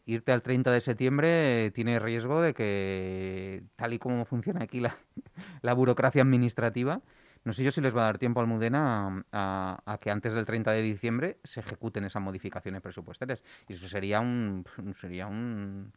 irte 0.06 0.32
al 0.32 0.42
30 0.42 0.72
de 0.72 0.82
septiembre 0.82 1.66
eh, 1.68 1.72
tiene 1.72 2.00
riesgo 2.00 2.42
de 2.42 2.54
que, 2.54 3.64
tal 3.76 3.94
y 3.94 4.00
como 4.00 4.26
funciona 4.26 4.64
aquí 4.64 4.80
la, 4.80 4.98
la 5.62 5.74
burocracia 5.74 6.22
administrativa, 6.22 7.02
no 7.44 7.54
sé 7.54 7.64
yo 7.64 7.72
si 7.72 7.80
les 7.82 7.96
va 7.96 8.02
a 8.02 8.06
dar 8.06 8.18
tiempo 8.18 8.40
a 8.40 8.44
Almudena 8.44 9.24
a, 9.32 9.82
a 9.86 9.98
que 10.00 10.10
antes 10.10 10.34
del 10.34 10.46
30 10.46 10.72
de 10.72 10.82
diciembre 10.82 11.38
se 11.44 11.60
ejecuten 11.60 12.04
esas 12.04 12.22
modificaciones 12.24 12.82
presupuestarias. 12.82 13.44
Y 13.68 13.74
eso 13.74 13.88
sería 13.88 14.20
un, 14.20 14.66
sería 15.00 15.28
un, 15.28 15.92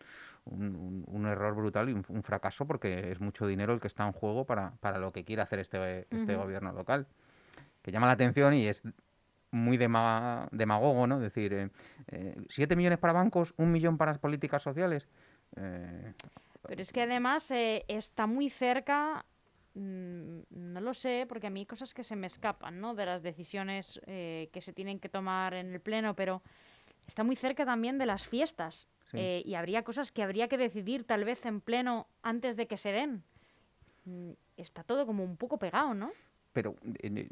un, 0.45 1.05
un- 1.07 1.27
error 1.27 1.55
brutal 1.55 1.89
y 1.89 1.93
un, 1.93 2.05
un 2.09 2.23
fracaso 2.23 2.67
porque 2.67 3.13
es 3.13 3.21
mucho 3.21 3.47
dinero 3.47 3.73
el 3.73 3.81
que 3.81 3.87
está 3.89 4.05
en 4.07 4.13
juego 4.13 4.45
para, 4.45 4.73
para 4.81 4.99
lo 4.99 5.13
que 5.13 5.25
quiere 5.25 5.41
hacer 5.43 5.59
este, 5.59 6.07
este 6.11 6.37
gobierno 6.37 6.73
local. 6.73 7.07
Que 7.83 7.93
llama 7.93 8.07
la 8.07 8.13
atención 8.15 8.55
y 8.55 8.67
es 8.67 8.83
muy 9.51 9.77
dema- 9.79 10.49
demagogo, 10.53 11.07
¿no? 11.07 11.19
Decir, 11.19 11.53
eh, 11.53 11.71
eh, 12.09 12.37
¿siete 12.49 12.77
millones 12.77 12.99
para 12.99 13.13
bancos, 13.13 13.55
un 13.57 13.73
millón 13.73 13.97
para 13.99 14.13
las 14.13 14.19
políticas 14.21 14.63
sociales? 14.63 15.09
Eh, 15.57 16.13
Pero 16.67 16.83
es 16.83 16.93
que 16.93 17.03
además 17.03 17.51
eh, 17.51 17.85
está 17.89 18.27
muy 18.27 18.51
cerca 18.51 19.25
mm, 19.75 20.41
no 20.51 20.81
lo 20.81 20.93
sé, 20.95 21.25
porque 21.29 21.47
a 21.47 21.51
mí 21.51 21.61
hay 21.61 21.67
cosas 21.67 21.95
que 21.95 22.03
se 22.03 22.17
me 22.17 22.27
escapan, 22.27 22.81
¿no? 22.81 22.95
De 22.95 23.07
las 23.07 23.23
decisiones 23.23 24.01
eh, 24.07 24.49
que 24.53 24.61
se 24.61 24.73
tienen 24.73 24.99
que 24.99 25.09
tomar 25.09 25.55
en 25.55 25.73
el 25.73 25.81
Pleno, 25.81 26.15
pero 26.15 26.43
está 27.07 27.25
muy 27.25 27.37
cerca 27.37 27.65
también 27.65 27.99
de 27.99 28.07
las 28.07 28.27
fiestas. 28.27 28.89
Sí. 29.11 29.43
y 29.47 29.55
habría 29.55 29.85
cosas 29.85 30.13
que 30.13 30.23
habría 30.23 30.49
que 30.49 30.59
decidir 30.59 31.05
tal 31.05 31.25
vez 31.25 31.47
en 31.47 31.63
Pleno 31.63 32.07
antes 32.23 32.59
de 32.59 32.67
que 32.67 32.77
se 32.77 32.93
den. 32.93 33.23
Mm, 34.05 34.33
Está 34.59 34.83
todo 34.85 35.07
como 35.07 35.25
un 35.25 35.37
poco 35.39 35.57
pegado, 35.59 35.95
¿no? 35.95 36.11
Pero 36.59 36.75
eh, 37.05 37.29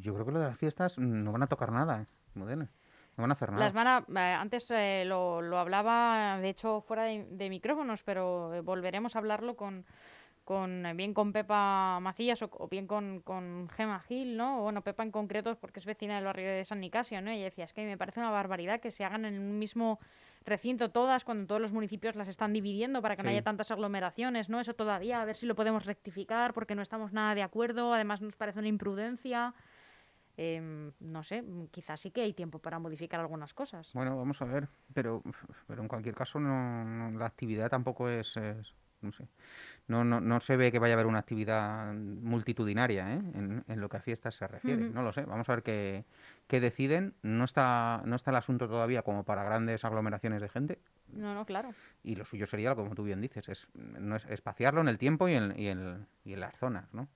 yo 0.00 0.14
creo 0.14 0.24
que 0.24 0.32
lo 0.32 0.38
de 0.40 0.46
las 0.46 0.56
fiestas 0.56 0.96
mm, 0.96 1.22
no 1.24 1.32
van 1.32 1.42
a 1.42 1.48
tocar 1.48 1.70
nada, 1.70 2.06
Modena. 2.34 2.70
No 3.18 3.22
van 3.24 3.30
a 3.30 3.34
hacer 3.34 3.50
nada. 3.52 3.64
Las 3.64 3.74
van 3.74 3.86
a- 3.86 4.04
eh, 4.08 4.32
antes 4.32 4.70
eh, 4.70 5.04
lo, 5.04 5.42
lo 5.42 5.58
hablaba, 5.58 6.38
de 6.40 6.48
hecho, 6.48 6.80
fuera 6.80 7.02
de, 7.04 7.26
de 7.30 7.50
micrófonos, 7.50 8.02
pero 8.02 8.54
eh, 8.54 8.62
volveremos 8.62 9.14
a 9.14 9.18
hablarlo 9.18 9.54
con, 9.54 9.84
con 10.44 10.86
eh, 10.86 10.94
bien 10.94 11.12
con 11.12 11.30
Pepa 11.34 12.00
Macías 12.00 12.40
o, 12.40 12.48
o 12.52 12.68
bien 12.68 12.86
con, 12.86 13.20
con 13.20 13.68
Gema 13.68 14.00
Gil, 14.00 14.38
¿no? 14.38 14.60
O, 14.60 14.62
Bueno, 14.62 14.80
Pepa 14.80 15.02
en 15.02 15.10
concreto 15.10 15.54
porque 15.56 15.80
es 15.80 15.84
vecina 15.84 16.14
del 16.16 16.24
barrio 16.24 16.48
de 16.48 16.64
San 16.64 16.80
Nicasio, 16.80 17.20
¿no? 17.20 17.30
Y 17.34 17.42
decía, 17.42 17.66
es 17.66 17.74
que 17.74 17.84
me 17.84 17.98
parece 17.98 18.20
una 18.20 18.30
barbaridad 18.30 18.80
que 18.80 18.90
se 18.90 19.04
hagan 19.04 19.26
en 19.26 19.38
un 19.38 19.58
mismo 19.58 19.98
recinto 20.44 20.90
todas 20.90 21.24
cuando 21.24 21.46
todos 21.46 21.60
los 21.60 21.72
municipios 21.72 22.14
las 22.16 22.28
están 22.28 22.52
dividiendo 22.52 23.00
para 23.02 23.16
que 23.16 23.22
no 23.22 23.28
haya 23.30 23.42
tantas 23.44 23.70
aglomeraciones, 23.70 24.48
¿no? 24.48 24.60
Eso 24.60 24.74
todavía, 24.74 25.20
a 25.20 25.24
ver 25.24 25.36
si 25.36 25.46
lo 25.46 25.54
podemos 25.54 25.84
rectificar 25.86 26.52
porque 26.52 26.74
no 26.74 26.82
estamos 26.82 27.12
nada 27.12 27.34
de 27.34 27.42
acuerdo, 27.42 27.92
además 27.94 28.20
nos 28.20 28.36
parece 28.36 28.58
una 28.58 28.68
imprudencia. 28.68 29.54
Em, 30.38 30.92
no 31.00 31.22
sé, 31.22 31.44
quizás 31.70 32.00
sí 32.00 32.10
que 32.10 32.22
hay 32.22 32.32
tiempo 32.32 32.58
para 32.58 32.78
modificar 32.78 33.20
algunas 33.20 33.52
cosas. 33.52 33.90
Bueno, 33.92 34.16
vamos 34.16 34.40
a 34.40 34.46
ver, 34.46 34.66
pero, 34.94 35.22
pero 35.66 35.82
en 35.82 35.88
cualquier 35.88 36.14
caso 36.14 36.40
no, 36.40 36.84
no- 36.84 37.18
la 37.18 37.26
actividad 37.26 37.68
tampoco 37.68 38.08
es, 38.08 38.36
es- 38.38 38.74
no 39.02 39.12
sé, 39.12 39.28
no, 39.88 40.04
no, 40.04 40.20
no 40.20 40.40
se 40.40 40.56
ve 40.56 40.70
que 40.72 40.78
vaya 40.78 40.94
a 40.94 40.96
haber 40.96 41.06
una 41.06 41.18
actividad 41.18 41.92
multitudinaria 41.94 43.14
¿eh? 43.14 43.18
en, 43.34 43.64
en 43.66 43.80
lo 43.80 43.88
que 43.88 43.96
a 43.96 44.00
fiestas 44.00 44.34
se 44.34 44.46
refiere, 44.46 44.88
no 44.90 45.02
lo 45.02 45.12
sé, 45.12 45.24
vamos 45.24 45.48
a 45.48 45.54
ver 45.54 45.62
qué, 45.62 46.04
qué 46.46 46.60
deciden, 46.60 47.14
no 47.22 47.44
está, 47.44 48.02
no 48.04 48.16
está 48.16 48.30
el 48.30 48.36
asunto 48.36 48.68
todavía 48.68 49.02
como 49.02 49.24
para 49.24 49.42
grandes 49.44 49.84
aglomeraciones 49.84 50.40
de 50.40 50.48
gente 50.48 50.78
No, 51.08 51.34
no, 51.34 51.44
claro. 51.44 51.70
y 52.04 52.14
lo 52.16 52.24
suyo 52.24 52.46
sería, 52.46 52.74
como 52.74 52.94
tú 52.94 53.02
bien 53.04 53.20
dices, 53.20 53.48
es, 53.48 53.68
no 53.74 54.16
es 54.16 54.24
espaciarlo 54.26 54.80
en 54.80 54.88
el 54.88 54.98
tiempo 54.98 55.28
y 55.28 55.34
en, 55.34 55.58
y 55.58 55.68
en, 55.68 56.06
y 56.24 56.32
en 56.34 56.40
las 56.40 56.56
zonas, 56.58 56.92
¿no? 56.94 57.08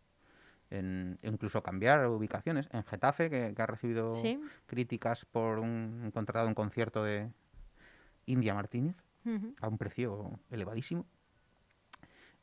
En, 0.68 1.18
incluso 1.22 1.62
cambiar 1.62 2.08
ubicaciones. 2.08 2.68
En 2.72 2.82
Getafe, 2.82 3.30
que, 3.30 3.54
que 3.54 3.62
ha 3.62 3.66
recibido 3.66 4.16
Sí. 4.16 4.40
críticas 4.66 5.24
por 5.24 5.60
un 5.60 6.10
contratado 6.12 6.48
un 6.48 6.54
concierto 6.54 7.04
de 7.04 7.30
India 8.26 8.52
Martínez 8.52 8.96
a 9.60 9.68
un 9.68 9.78
precio 9.78 10.38
elevadísimo. 10.50 11.06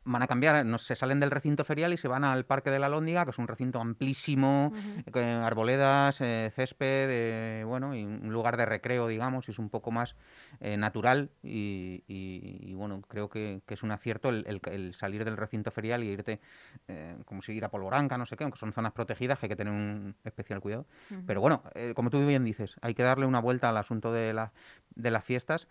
Van 0.05 0.21
a 0.21 0.27
cambiar, 0.27 0.65
no, 0.65 0.77
se 0.77 0.95
salen 0.95 1.19
del 1.21 1.31
recinto 1.31 1.63
ferial 1.63 1.93
y 1.93 1.97
se 1.97 2.07
van 2.09 2.23
al 2.25 2.45
Parque 2.45 2.69
de 2.69 2.79
la 2.79 2.89
Lóndiga, 2.89 3.23
que 3.23 3.31
es 3.31 3.37
un 3.37 3.47
recinto 3.47 3.79
amplísimo, 3.79 4.73
con 5.11 5.23
arboledas, 5.23 6.19
eh, 6.19 6.51
césped, 6.53 7.07
eh, 7.09 7.63
bueno, 7.65 7.95
y 7.95 8.03
un 8.03 8.33
lugar 8.33 8.57
de 8.57 8.65
recreo, 8.65 9.07
digamos, 9.07 9.47
y 9.47 9.51
es 9.51 9.59
un 9.59 9.69
poco 9.69 9.91
más 9.91 10.15
eh, 10.59 10.75
natural 10.77 11.29
y, 11.41 12.03
y- 12.07 12.59
y, 12.69 12.73
bueno, 12.73 13.01
creo 13.07 13.29
que, 13.29 13.61
que 13.65 13.73
es 13.75 13.83
un 13.83 13.91
acierto 13.91 14.29
el, 14.29 14.43
el- 14.47 14.61
el 14.73 14.93
salir 14.93 15.23
del 15.23 15.37
recinto 15.37 15.71
ferial 15.71 16.03
y 16.03 16.07
irte, 16.09 16.39
eh, 16.87 17.15
como 17.25 17.41
si 17.41 17.53
ir 17.53 17.63
a 17.63 17.69
Polvoranca, 17.69 18.17
no 18.17 18.25
sé 18.25 18.35
qué, 18.35 18.43
aunque 18.43 18.59
son 18.59 18.73
zonas 18.73 18.91
protegidas 18.91 19.39
que 19.39 19.45
hay 19.45 19.49
que 19.49 19.55
tener 19.55 19.73
un 19.73 20.15
especial 20.25 20.59
cuidado. 20.59 20.85
Pero 21.25 21.39
bueno, 21.41 21.63
eh, 21.75 21.93
como 21.95 22.09
tú 22.09 22.25
bien 22.25 22.43
dices, 22.43 22.75
hay 22.81 22.93
que 22.93 23.03
darle 23.03 23.25
una 23.25 23.39
vuelta 23.39 23.69
al 23.69 23.77
asunto 23.77 24.11
de, 24.11 24.33
la, 24.33 24.51
de 24.95 25.11
las 25.11 25.23
fiestas, 25.23 25.67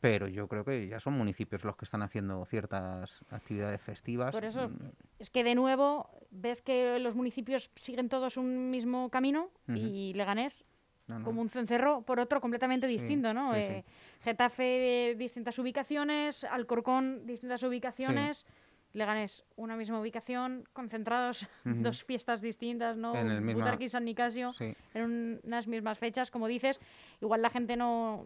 pero 0.00 0.28
yo 0.28 0.46
creo 0.48 0.64
que 0.64 0.86
ya 0.88 1.00
son 1.00 1.14
municipios 1.14 1.64
los 1.64 1.76
que 1.76 1.84
están 1.84 2.02
haciendo 2.02 2.44
ciertas 2.46 3.24
actividades 3.30 3.80
festivas. 3.80 4.32
Por 4.32 4.44
eso, 4.44 4.68
Mm, 4.68 4.76
Es 5.18 5.30
que 5.30 5.42
de 5.42 5.54
nuevo 5.56 6.08
ves 6.30 6.62
que 6.62 6.98
los 7.00 7.14
municipios 7.16 7.70
siguen 7.74 8.08
todos 8.08 8.36
un 8.36 8.70
mismo 8.70 9.10
camino 9.10 9.50
y 9.74 10.12
Leganés 10.14 10.64
no, 11.08 11.18
no. 11.18 11.24
como 11.24 11.40
un 11.40 11.48
cencerro 11.48 12.02
por 12.02 12.20
otro 12.20 12.40
completamente 12.40 12.86
Sí, 12.86 12.92
distinto, 12.92 13.34
¿no? 13.34 13.52
sí, 13.54 13.58
Eh, 13.60 13.84
Getafe 14.22 14.62
de 14.62 15.14
distintas 15.18 15.58
ubicaciones, 15.58 16.44
Alcorcón 16.44 17.26
distintas 17.26 17.62
ubicaciones, 17.64 18.46
Leganés 18.92 19.44
una 19.56 19.76
misma 19.76 20.00
ubicación, 20.00 20.64
concentrados 20.72 21.42
Ujú. 21.66 21.82
dos 21.82 22.04
fiestas 22.04 22.40
distintas, 22.40 22.96
¿no? 22.96 23.14
En 23.16 23.30
el 23.30 23.40
misma- 23.42 23.64
Butarque 23.64 23.84
y 23.84 23.88
San 23.88 24.04
Nicasio 24.04 24.52
Sí. 24.52 24.74
en 24.94 25.02
un- 25.02 25.40
unas 25.44 25.66
mismas 25.66 25.98
fechas, 25.98 26.30
como 26.30 26.46
dices, 26.46 26.80
igual 27.20 27.42
la 27.42 27.50
gente 27.50 27.76
no, 27.76 28.24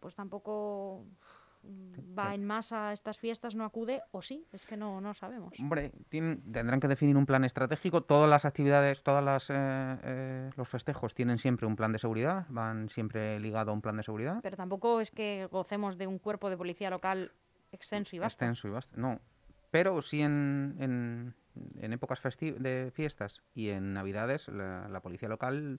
pues 0.00 0.14
tampoco 0.14 1.04
mm, 1.62 2.18
va 2.18 2.34
en 2.34 2.44
masa 2.44 2.88
a 2.88 2.92
estas 2.92 3.18
fiestas, 3.18 3.54
no 3.54 3.64
acude, 3.64 4.02
o 4.12 4.22
sí, 4.22 4.46
es 4.52 4.64
que 4.66 4.76
no, 4.76 5.00
no 5.00 5.14
sabemos. 5.14 5.52
Hombre, 5.60 5.92
tienen- 6.08 6.40
tendrán 6.52 6.80
que 6.80 6.88
definir 6.88 7.16
un 7.16 7.26
plan 7.26 7.44
estratégico. 7.44 8.02
Todas 8.02 8.28
las 8.28 8.44
actividades, 8.44 9.02
todos 9.02 9.22
los 10.56 10.68
festejos 10.68 11.14
tienen 11.14 11.38
siempre 11.38 11.66
un 11.66 11.76
plan 11.76 11.92
de 11.92 11.98
seguridad, 11.98 12.46
van 12.48 12.88
siempre 12.88 13.38
ligado 13.40 13.70
a 13.70 13.74
un 13.74 13.82
plan 13.82 13.96
de 13.96 14.02
seguridad. 14.02 14.40
Pero 14.42 14.56
tampoco 14.56 15.00
es 15.00 15.10
que 15.10 15.46
gocemos 15.50 15.98
de 15.98 16.06
un 16.06 16.18
cuerpo 16.18 16.50
de 16.50 16.56
policía 16.56 16.90
local 16.90 17.32
extenso 17.72 18.16
y 18.16 18.18
vasto. 18.18 18.34
Extenso 18.44 18.66
y 18.68 18.70
vasto. 18.70 18.96
No. 18.96 19.20
Pero 19.70 20.02
sí 20.02 20.20
en, 20.20 20.74
en, 20.80 21.34
en 21.80 21.92
épocas 21.92 22.20
de 22.40 22.90
fiestas 22.92 23.40
y 23.54 23.68
en 23.68 23.92
Navidades 23.92 24.48
la, 24.48 24.88
la 24.88 25.00
policía 25.00 25.28
local 25.28 25.78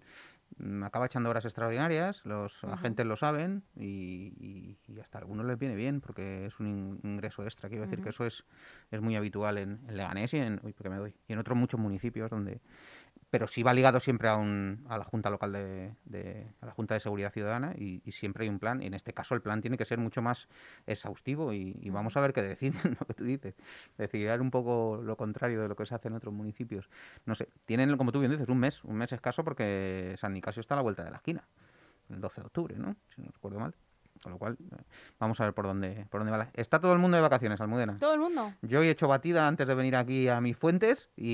acaba 0.84 1.06
echando 1.06 1.30
horas 1.30 1.46
extraordinarias, 1.46 2.22
los 2.26 2.64
agentes 2.64 3.06
lo 3.06 3.16
saben 3.16 3.64
y, 3.76 4.34
y- 4.40 4.78
y 4.88 5.00
hasta 5.00 5.18
a 5.18 5.22
algunos 5.22 5.46
les 5.46 5.58
viene 5.58 5.76
bien 5.76 6.02
porque 6.02 6.46
es 6.46 6.60
un 6.60 6.68
in- 6.68 7.00
ingreso 7.04 7.44
extra. 7.44 7.70
Quiero 7.70 7.84
decir 7.86 8.00
que 8.04 8.10
eso 8.10 8.26
es, 8.26 8.44
es 8.92 9.02
muy 9.02 9.16
habitual 9.16 9.58
en, 9.58 9.80
en 9.88 9.98
Leganés 9.98 10.34
y 10.34 10.38
en, 10.38 10.60
uy, 10.64 10.74
porque 10.74 10.90
me 10.90 10.98
doy, 10.98 11.14
y 11.28 11.34
en 11.34 11.40
otros 11.40 11.58
muchos 11.58 11.80
municipios 11.80 12.30
donde... 12.30 12.62
Pero 13.32 13.48
sí 13.48 13.64
va 13.64 13.74
ligado 13.74 14.00
siempre 14.00 14.28
a, 14.30 14.36
un, 14.36 14.86
a 14.90 14.98
la 15.00 15.06
Junta 15.06 15.30
Local 15.32 15.54
de, 15.54 15.96
de- 16.06 16.48
a 16.62 16.68
la 16.68 16.74
Junta 16.74 16.94
de 16.96 17.00
Seguridad 17.00 17.34
Ciudadana 17.34 17.74
y, 17.78 18.02
y 18.06 18.12
siempre 18.12 18.44
hay 18.44 18.50
un 18.50 18.60
plan. 18.60 18.82
Y 18.84 18.88
en 18.88 18.94
este 18.94 19.14
caso 19.14 19.36
el 19.36 19.42
plan 19.42 19.62
tiene 19.62 19.78
que 19.78 19.86
ser 19.86 19.98
mucho 20.00 20.22
más 20.22 20.48
exhaustivo 20.86 21.54
y, 21.54 21.76
y 21.82 21.90
vamos 21.90 22.18
a 22.18 22.22
ver 22.22 22.34
qué 22.34 22.42
deciden, 22.44 22.74
lo 23.00 23.06
que 23.08 23.14
tú 23.14 23.24
dices. 23.24 23.56
Decidir 23.98 24.40
un 24.42 24.52
poco 24.52 25.02
lo 25.04 25.18
contrario 25.18 25.62
de 25.62 25.68
lo 25.70 25.76
que 25.76 25.86
se 25.86 25.96
hace 25.96 26.10
en 26.10 26.16
otros 26.16 26.34
municipios. 26.34 26.90
No 27.26 27.36
sé, 27.36 27.50
tienen, 27.66 27.96
como 27.98 28.12
tú 28.12 28.20
bien 28.20 28.32
dices, 28.32 28.50
un 28.50 28.60
mes, 28.60 28.84
un 28.84 28.96
mes 28.98 29.12
escaso 29.14 29.44
porque 29.44 30.16
San 30.18 30.34
Nicasio 30.34 30.60
está 30.62 30.76
a 30.76 30.78
la 30.78 30.82
vuelta 30.84 31.04
de 31.04 31.12
la 31.12 31.18
esquina, 31.18 31.48
el 32.10 32.22
12 32.22 32.42
de 32.42 32.48
octubre, 32.48 32.76
¿no? 32.78 32.96
Si 33.16 33.22
no 33.22 33.32
recuerdo 33.34 33.60
mal. 33.60 33.76
Con 34.22 34.32
lo 34.34 34.38
cual, 34.38 34.58
eh, 34.60 34.76
vamos 35.20 35.40
a 35.40 35.46
ver 35.46 35.54
por 35.54 35.66
dónde, 35.66 36.06
por 36.10 36.20
dónde 36.22 36.32
va. 36.32 36.38
la- 36.38 36.50
Está 36.54 36.80
todo 36.80 36.94
el 36.94 37.00
mundo 37.00 37.18
de 37.18 37.22
vacaciones, 37.22 37.60
Almudena. 37.60 37.98
Todo 38.00 38.14
el 38.14 38.20
mundo. 38.20 38.54
Yo 38.62 38.82
he 38.84 38.90
hecho 38.90 39.08
batida 39.08 39.48
antes 39.48 39.68
de 39.68 39.74
venir 39.74 39.96
aquí 39.96 40.28
a 40.28 40.40
mis 40.42 40.56
fuentes 40.56 41.10
y, 41.18 41.26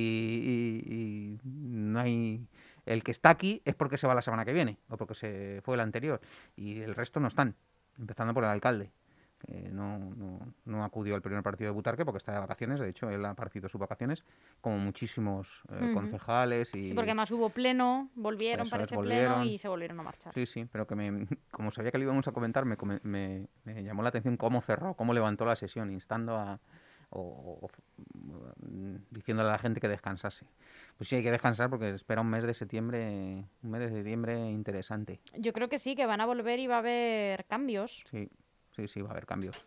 y- 0.86 0.94
y 0.94 1.38
no 1.44 2.00
hay... 2.00 2.48
El 2.86 3.03
que 3.03 3.12
está 3.12 3.29
aquí 3.29 3.62
es 3.65 3.75
porque 3.75 3.98
se 3.98 4.08
va 4.08 4.15
la 4.15 4.22
semana 4.22 4.46
que 4.46 4.53
viene 4.53 4.77
o 4.88 4.96
porque 4.96 5.13
se 5.15 5.60
fue 5.63 5.75
el 5.75 5.82
anterior 5.82 6.22
y 6.56 6.79
el 6.79 6.96
resto 6.96 7.20
no 7.20 7.27
están, 7.27 7.53
empezando 8.00 8.34
por 8.34 8.46
el 8.46 8.50
alcalde. 8.50 8.91
Que 9.39 9.70
no, 9.72 10.00
no, 10.00 10.39
no 10.65 10.84
acudió 10.84 11.15
al 11.15 11.22
primer 11.22 11.44
partido 11.44 11.70
de 11.70 11.75
Butarque 11.75 12.03
porque 12.06 12.17
está 12.17 12.34
de 12.34 12.39
vacaciones, 12.39 12.79
de 12.79 12.89
hecho 12.89 13.10
él 13.10 13.24
ha 13.25 13.34
partido 13.36 13.70
sus 13.70 13.79
vacaciones, 13.79 14.24
como 14.62 14.77
muchísimos 14.79 15.62
eh, 15.70 15.91
concejales 15.94 16.74
y... 16.75 16.86
Sí, 16.86 16.94
porque 16.94 17.12
además 17.12 17.29
hubo 17.32 17.50
pleno, 17.50 18.10
volvieron 18.15 18.65
Eso 18.65 18.72
para 18.72 18.84
es, 18.84 18.89
ese 18.89 18.96
volvieron. 18.96 19.41
pleno 19.41 19.46
y 19.53 19.58
se 19.58 19.67
volvieron 19.67 20.00
a 20.00 20.03
marchar. 20.03 20.34
Sí, 20.34 20.46
sí, 20.46 20.65
pero 20.72 20.88
que 20.88 20.96
me, 20.96 21.27
como 21.51 21.72
sabía 21.72 21.91
que 21.91 21.98
lo 21.98 22.03
íbamos 22.06 22.27
a 22.27 22.32
comentar, 22.32 22.65
me, 22.65 22.77
me- 23.03 23.48
me 23.63 23.84
llamó 23.84 24.01
la 24.03 24.10
atención 24.10 24.38
cómo 24.38 24.62
cerró, 24.62 24.96
cómo 24.96 25.13
levantó 25.13 25.46
la 25.46 25.56
sesión, 25.56 25.91
instando 25.91 26.36
a. 26.38 26.60
o, 27.10 27.60
o- 27.62 27.70
diciéndole 29.12 29.50
a 29.50 29.53
la 29.53 29.58
gente 29.60 29.79
que 29.79 29.88
descansase. 29.88 30.46
Pues 30.98 31.08
sí, 31.10 31.15
hay 31.15 31.24
que 31.24 31.32
descansar 31.32 31.70
porque 31.70 31.89
espera 31.91 32.22
un 32.22 32.29
mes 32.29 32.44
de 32.44 32.53
septiembre, 32.53 33.46
un 33.63 33.70
mes 33.72 33.82
de 33.82 33.89
septiembre 33.89 34.50
interesante. 34.50 35.20
Yo 35.38 35.53
creo 35.53 35.70
que 35.70 35.77
sí, 35.79 35.96
que 35.96 36.06
van 36.06 36.22
a 36.22 36.25
volver 36.25 36.60
y 36.60 36.67
va 36.67 36.75
a 36.75 36.79
haber 36.79 37.46
cambios. 37.46 38.03
Sí, 38.10 38.29
sí, 38.77 38.88
sí, 38.88 39.01
va 39.01 39.10
a 39.10 39.12
haber 39.12 39.25
cambios. 39.25 39.60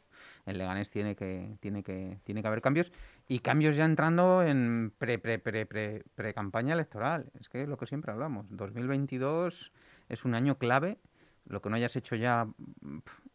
En 0.46 0.56
Leganés 0.56 0.90
tiene 0.90 1.16
que, 1.16 1.56
tiene 1.60 1.82
que, 1.82 2.18
tiene 2.24 2.42
que 2.42 2.48
haber 2.48 2.62
cambios 2.62 2.92
y 3.28 3.40
cambios 3.40 3.76
ya 3.76 3.84
entrando 3.84 4.42
en 4.42 4.92
pre, 4.96 5.18
pre, 5.18 5.38
pre, 5.38 5.66
pre, 5.66 6.04
pre 6.14 6.32
campaña 6.34 6.74
electoral. 6.74 7.26
Es 7.40 7.48
que 7.48 7.62
es 7.62 7.68
lo 7.68 7.76
que 7.76 7.86
siempre 7.86 8.12
hablamos. 8.12 8.46
2022 8.50 9.72
es 10.08 10.24
un 10.24 10.34
año 10.34 10.56
clave. 10.58 10.98
Lo 11.46 11.60
que 11.60 11.68
no 11.68 11.76
hayas 11.76 11.96
hecho 11.96 12.14
ya 12.16 12.46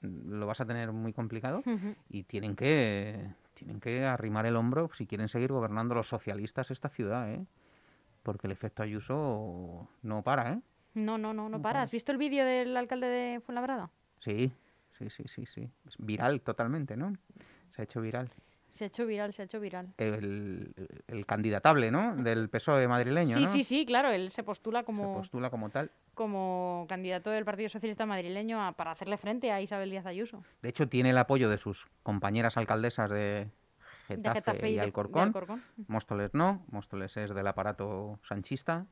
lo 0.02 0.48
vas 0.48 0.62
a 0.62 0.66
tener 0.66 0.92
muy 0.92 1.12
complicado 1.12 1.64
y 2.08 2.24
tienen 2.24 2.56
que, 2.56 3.28
tienen 3.56 3.80
que 3.82 4.06
arrimar 4.06 4.46
el 4.46 4.56
hombro 4.56 4.90
si 4.96 5.06
quieren 5.06 5.28
seguir 5.28 5.52
gobernando 5.52 5.96
los 5.96 6.08
socialistas 6.08 6.72
esta 6.72 6.88
ciudad, 6.88 7.30
¿eh? 7.32 7.46
Porque 8.24 8.48
el 8.48 8.52
efecto 8.52 8.84
Ayuso 8.84 9.90
no 10.02 10.22
para, 10.24 10.54
¿eh? 10.54 10.62
No, 10.94 11.18
no, 11.18 11.34
no, 11.34 11.44
no 11.44 11.50
No 11.50 11.62
para. 11.62 11.74
para. 11.74 11.82
¿Has 11.82 11.92
visto 11.92 12.12
el 12.12 12.18
vídeo 12.18 12.46
del 12.46 12.78
alcalde 12.78 13.08
de 13.08 13.40
Fuenlabrada? 13.42 13.90
Sí, 14.20 14.52
sí, 14.98 15.10
sí, 15.10 15.24
sí, 15.28 15.46
sí. 15.46 15.70
Es 15.88 15.96
viral 15.98 16.42
totalmente, 16.42 16.96
¿no? 16.98 17.14
Se 17.72 17.82
ha 17.82 17.84
hecho 17.86 18.02
viral. 18.02 18.30
Se 18.70 18.84
ha 18.84 18.88
hecho 18.88 19.06
viral, 19.06 19.32
se 19.32 19.42
ha 19.42 19.46
hecho 19.46 19.60
viral. 19.60 19.94
el, 19.98 20.74
el 21.08 21.26
candidatable, 21.26 21.92
¿no? 21.92 22.16
Del 22.18 22.50
PSOE 22.50 22.88
madrileño, 22.90 23.36
Sí, 23.38 23.42
¿no? 23.44 23.48
sí, 23.48 23.64
sí, 23.64 23.86
claro, 23.86 24.10
él 24.12 24.32
se 24.32 24.44
postula 24.44 24.82
Se 24.82 24.86
como, 24.86 25.14
postula 25.14 25.50
como 25.50 25.70
tal. 25.70 25.92
como 26.14 26.86
candidato 26.90 27.30
del 27.30 27.46
Partido 27.46 27.70
Socialista 27.70 28.06
madrileño 28.06 28.62
a- 28.66 28.74
para 28.74 28.92
hacerle 28.92 29.18
frente 29.18 29.52
a 29.52 29.62
Isabel 29.62 29.90
Díaz 29.92 30.06
Ayuso. 30.06 30.44
De 30.62 30.70
hecho, 30.70 30.90
tiene 30.90 31.12
el 31.12 31.18
apoyo 31.18 31.50
de 31.50 31.58
sus 31.58 31.88
compañeras 32.04 32.58
alcaldesas 32.58 33.10
de 33.10 33.48
Getafe, 34.08 34.40
Getafe 34.42 34.68
y, 34.68 34.72
y 34.72 34.74
de- 34.74 34.76
de 34.76 34.82
Alcorcón. 34.82 35.28
Alcorcón. 35.30 35.64
Móstoles 35.88 36.34
no, 36.34 36.66
Móstoles 36.70 37.16
es 37.16 37.34
del 37.34 37.48
aparato 37.48 38.20
sanchista. 38.28 38.88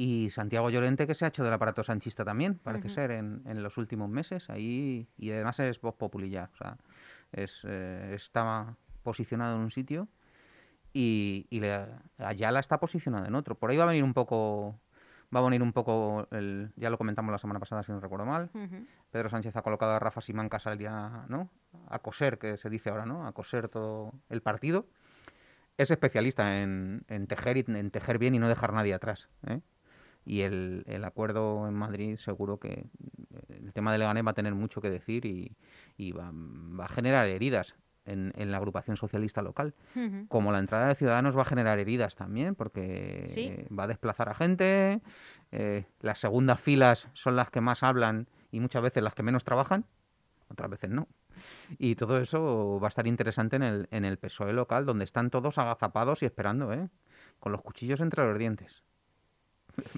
Y 0.00 0.30
Santiago 0.30 0.70
Llorente, 0.70 1.08
que 1.08 1.14
se 1.14 1.24
ha 1.24 1.28
hecho 1.28 1.42
del 1.42 1.52
aparato 1.52 1.82
sanchista 1.82 2.24
también, 2.24 2.54
parece 2.54 2.88
ser, 2.94 3.10
en, 3.10 3.42
en 3.46 3.62
los 3.64 3.78
últimos 3.78 4.08
meses. 4.08 4.48
Ahí, 4.48 5.08
y 5.16 5.32
además 5.32 5.58
es 5.58 5.80
Voz 5.80 5.96
Populi 5.96 6.30
ya. 6.30 6.50
O 6.54 6.56
sea, 6.56 6.76
es, 7.32 7.62
eh, 7.64 8.12
está 8.14 8.76
posicionado 9.02 9.56
en 9.56 9.62
un 9.62 9.70
sitio 9.72 10.06
y, 10.92 11.46
y 11.50 11.58
le- 11.58 11.86
Ayala 12.18 12.60
está 12.60 12.78
posicionado 12.78 13.26
en 13.26 13.34
otro. 13.34 13.56
Por 13.56 13.70
ahí 13.70 13.76
va 13.76 13.82
a 13.82 13.86
venir 13.88 14.04
un 14.04 14.14
poco. 14.14 14.78
Va 15.34 15.40
a 15.40 15.42
venir 15.42 15.62
un 15.62 15.72
poco, 15.72 16.28
el, 16.30 16.70
ya 16.76 16.90
lo 16.90 16.96
comentamos 16.96 17.32
la 17.32 17.38
semana 17.38 17.58
pasada, 17.58 17.82
si 17.82 17.90
no 17.92 17.98
recuerdo 18.00 18.24
mal. 18.24 18.50
Pedro 19.10 19.28
Sánchez 19.28 19.54
ha 19.56 19.62
colocado 19.62 19.92
a 19.92 19.98
Rafa 19.98 20.20
Simancas 20.20 20.66
al 20.68 20.78
día, 20.78 21.24
¿no? 21.28 21.50
A 21.88 21.98
coser, 21.98 22.38
que 22.38 22.56
se 22.56 22.70
dice 22.70 22.88
ahora, 22.90 23.04
¿no? 23.04 23.26
A 23.26 23.32
coser 23.32 23.68
todo 23.68 24.12
el 24.30 24.42
partido. 24.42 24.86
Es 25.76 25.90
especialista 25.90 26.62
en, 26.62 27.02
en 27.08 27.26
tejer 27.26 27.56
y 27.58 27.64
en 27.66 27.90
tejer 27.90 28.18
bien 28.18 28.36
y 28.36 28.38
no 28.38 28.48
dejar 28.48 28.72
nadie 28.72 28.94
atrás. 28.94 29.28
¿eh? 29.46 29.60
Y 30.28 30.42
el, 30.42 30.84
el 30.86 31.04
acuerdo 31.04 31.66
en 31.66 31.74
Madrid 31.74 32.16
seguro 32.16 32.58
que 32.58 32.84
el 33.48 33.72
tema 33.72 33.92
de 33.92 33.98
Leganés 33.98 34.26
va 34.26 34.32
a 34.32 34.34
tener 34.34 34.54
mucho 34.54 34.82
que 34.82 34.90
decir 34.90 35.24
y, 35.24 35.56
y 35.96 36.12
va, 36.12 36.30
va 36.32 36.84
a 36.84 36.88
generar 36.88 37.26
heridas 37.28 37.74
en, 38.04 38.32
en 38.36 38.50
la 38.50 38.58
agrupación 38.58 38.96
socialista 38.98 39.40
local. 39.40 39.74
Como 40.28 40.52
la 40.52 40.58
entrada 40.58 40.88
de 40.88 40.94
Ciudadanos 40.96 41.34
va 41.36 41.42
a 41.42 41.46
generar 41.46 41.78
heridas 41.78 42.14
también, 42.14 42.54
porque 42.54 43.24
Sí. 43.28 43.46
eh, 43.48 43.66
va 43.76 43.84
a 43.84 43.86
desplazar 43.86 44.28
a 44.28 44.34
gente, 44.34 45.00
eh, 45.50 45.86
las 46.00 46.18
segundas 46.18 46.60
filas 46.60 47.08
son 47.14 47.34
las 47.34 47.48
que 47.50 47.62
más 47.62 47.82
hablan 47.82 48.26
y 48.52 48.60
muchas 48.60 48.82
veces 48.82 49.02
las 49.02 49.14
que 49.14 49.22
menos 49.22 49.44
trabajan, 49.44 49.86
otras 50.50 50.68
veces 50.70 50.90
no. 50.90 51.08
Y 51.78 51.94
todo 51.94 52.18
eso 52.18 52.78
va 52.82 52.88
a 52.88 52.90
estar 52.90 53.06
interesante 53.06 53.56
en 53.56 53.62
el, 53.62 53.88
en 53.90 54.04
el 54.04 54.18
PSOE 54.18 54.52
local, 54.52 54.84
donde 54.84 55.04
están 55.04 55.30
todos 55.30 55.56
agazapados 55.56 56.22
y 56.22 56.26
esperando, 56.26 56.70
¿eh? 56.72 56.88
con 57.40 57.52
los 57.52 57.62
cuchillos 57.62 58.00
entre 58.00 58.26
los 58.26 58.38
dientes. 58.38 58.82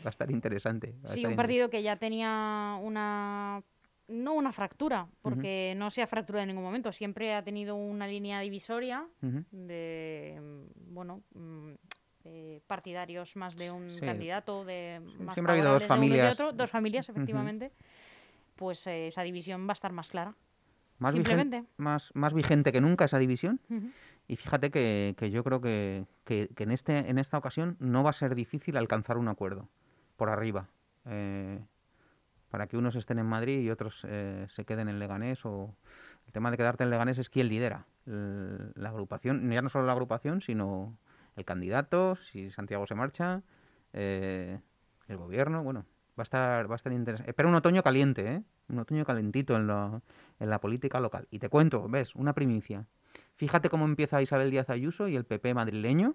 va 0.04 0.09
a 0.09 0.11
estar 0.11 0.30
interesante. 0.30 0.95
a 1.04 1.09
Sí, 1.09 1.21
estar 1.21 1.30
un 1.30 1.37
partido 1.37 1.71
que 1.71 1.83
ya 1.83 1.97
tenía 1.97 2.78
una 2.83 3.62
no 4.09 4.35
una 4.35 4.52
fractura, 4.52 5.07
porque 5.23 5.75
no 5.76 5.88
se 5.90 6.02
ha 6.02 6.07
fracturado 6.09 6.42
en 6.42 6.49
ningún 6.49 6.64
momento, 6.64 6.90
siempre 6.90 7.33
ha 7.33 7.45
tenido 7.45 7.76
una 7.76 8.09
línea 8.09 8.40
divisoria 8.40 9.07
de 9.52 10.37
mm, 10.40 10.95
bueno, 10.95 11.23
mm, 11.35 11.71
eh, 12.25 12.61
partidarios 12.66 13.37
más 13.37 13.57
de 13.57 13.71
un 13.71 13.88
Sí. 13.90 14.00
candidato, 14.04 14.64
de 14.64 15.00
más 15.21 15.35
siempre 15.35 15.52
ha 15.52 15.54
habido 15.54 15.71
dos 15.73 15.80
de 15.80 15.85
de 15.85 15.88
familias. 15.88 16.33
otro, 16.35 16.52
dos 16.52 16.71
familias 16.71 17.09
efectivamente. 17.09 17.71
Pues 18.57 18.87
eh, 18.88 19.07
esa 19.07 19.23
división 19.23 19.66
va 19.66 19.71
a 19.71 19.73
estar 19.75 19.92
más 19.92 20.09
clara. 20.09 20.35
Más, 20.99 21.14
vigen- 21.14 21.25
Simplemente. 21.25 21.64
más, 21.78 22.11
más 22.14 22.35
vigente 22.35 22.73
que 22.73 22.80
nunca 22.80 23.07
esa 23.07 23.19
división. 23.19 23.61
Y 24.28 24.37
fíjate 24.37 24.71
que, 24.71 25.14
que 25.16 25.30
yo 25.30 25.42
creo 25.45 25.61
que, 25.61 26.04
que- 26.25 26.49
que 26.54 26.64
en, 26.64 26.73
este, 26.73 26.99
en 27.11 27.19
esta 27.19 27.38
ocasión 27.38 27.76
no 27.80 28.02
va 28.02 28.11
a 28.11 28.12
ser 28.12 28.35
difícil 28.35 28.76
alcanzar 28.76 29.16
un 29.19 29.28
acuerdo 29.28 29.69
por 30.21 30.29
arriba. 30.29 30.69
eh, 31.07 31.65
para 32.50 32.67
que 32.67 32.77
unos 32.77 32.95
estén 32.95 33.19
en 33.19 33.25
Madrid 33.25 33.61
y 33.61 33.71
otros 33.71 34.05
eh, 34.07 34.45
se 34.50 34.67
queden 34.67 34.91
en 34.91 34.99
Leganés. 34.99 35.47
O 35.47 35.75
el 36.27 36.33
tema 36.33 36.50
de 36.50 36.59
quedarte 36.59 36.85
en 36.85 36.91
Leganés 36.91 37.17
es 37.17 37.31
quién 37.31 37.49
lidera 37.49 37.87
la 38.05 38.89
agrupación. 38.91 39.50
Ya 39.50 39.62
no 39.62 39.71
solo 39.71 39.87
la 39.87 39.93
agrupación, 39.93 40.43
sino 40.43 40.99
el 41.37 41.47
candidato, 41.47 42.17
si 42.17 42.50
Santiago 42.50 42.87
se 42.87 42.95
marcha, 42.95 43.41
eh, 43.95 44.61
el 45.09 45.17
gobierno. 45.17 45.62
Bueno, 45.62 45.87
va 46.19 46.23
a 46.23 46.29
estar, 46.29 46.69
va 46.69 46.75
a 46.75 46.77
estar 46.77 46.93
interesante. 46.93 47.31
Espera 47.31 47.49
un 47.49 47.55
otoño 47.55 47.83
caliente, 47.83 48.35
¿eh? 48.35 48.43
Un 48.69 48.79
otoño 48.81 49.07
calentito 49.07 49.57
en, 49.57 49.71
en 50.39 50.50
la 50.50 50.61
política 50.61 51.00
local. 51.00 51.29
Y 51.31 51.39
te 51.39 51.49
cuento, 51.49 51.89
ves, 51.89 52.15
una 52.15 52.35
primicia. 52.35 52.85
Fíjate 53.37 53.71
cómo 53.71 53.87
empieza 53.87 54.21
Isabel 54.21 54.50
Díaz 54.50 54.69
Ayuso 54.69 55.09
y 55.09 55.17
el 55.17 55.25
PP 55.25 55.54
madrileño, 55.54 56.15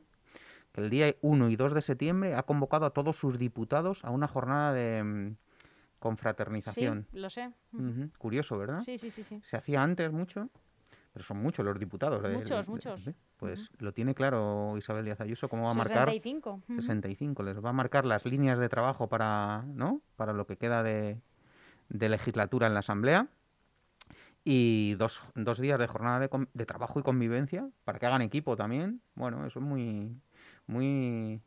que 0.75 0.81
el 0.81 0.89
día 0.89 1.15
1 1.21 1.49
y 1.49 1.55
2 1.55 1.73
de 1.73 1.81
septiembre 1.81 2.35
ha 2.35 2.43
convocado 2.43 2.85
a 2.85 2.89
todos 2.89 3.15
sus 3.15 3.37
diputados 3.39 4.03
a 4.03 4.09
una 4.09 4.27
jornada 4.27 4.73
de 4.73 5.03
mm, 5.03 5.27
Sí, 5.29 5.37
confraternización. 5.99 7.07
lo 7.13 7.29
sé. 7.29 7.49
Curioso, 8.17 8.57
¿verdad? 8.57 8.81
Sí, 8.83 8.97
sí, 8.97 9.09
sí, 9.09 9.23
sí. 9.23 9.39
Se 9.41 9.55
hacía 9.55 9.81
antes 9.81 10.11
mucho, 10.11 10.49
pero 11.13 11.23
son 11.23 11.37
muchos 11.37 11.65
los 11.65 11.79
diputados. 11.79 12.21
del- 12.21 12.33
Muchos, 12.33 12.67
muchos. 12.67 13.01
sí, 13.01 13.15
Pues 13.37 13.69
lo 13.79 13.93
tiene 13.93 14.13
claro 14.15 14.75
Isabel 14.77 15.05
Díaz 15.05 15.21
Ayuso, 15.21 15.47
cómo 15.47 15.63
va 15.63 15.71
a 15.71 15.73
marcar 15.73 16.09
65. 16.09 16.61
ujú. 16.67 16.81
65. 16.81 17.41
Les 17.43 17.63
va 17.63 17.69
a 17.69 17.73
marcar 17.73 18.05
las 18.05 18.25
líneas 18.25 18.59
de 18.59 18.67
trabajo 18.67 19.07
para, 19.07 19.63
¿no? 19.67 20.01
para 20.17 20.33
lo 20.33 20.45
que 20.45 20.57
queda 20.57 20.83
de, 20.83 21.21
de 21.87 22.09
legislatura 22.09 22.67
en 22.67 22.73
la 22.73 22.79
Asamblea 22.81 23.27
y 24.43 24.93
dos, 24.95 25.21
dos 25.35 25.57
días 25.59 25.79
de 25.79 25.87
jornada 25.87 26.19
de 26.53 26.65
trabajo 26.65 26.99
y 26.99 27.03
convivencia 27.03 27.67
para 27.83 27.97
que 27.99 28.05
hagan 28.05 28.21
equipo 28.21 28.55
también. 28.55 29.01
Bueno, 29.15 29.45
eso 29.45 29.59
es 29.59 29.65
muy, 29.65 30.15
muy, 30.67 31.41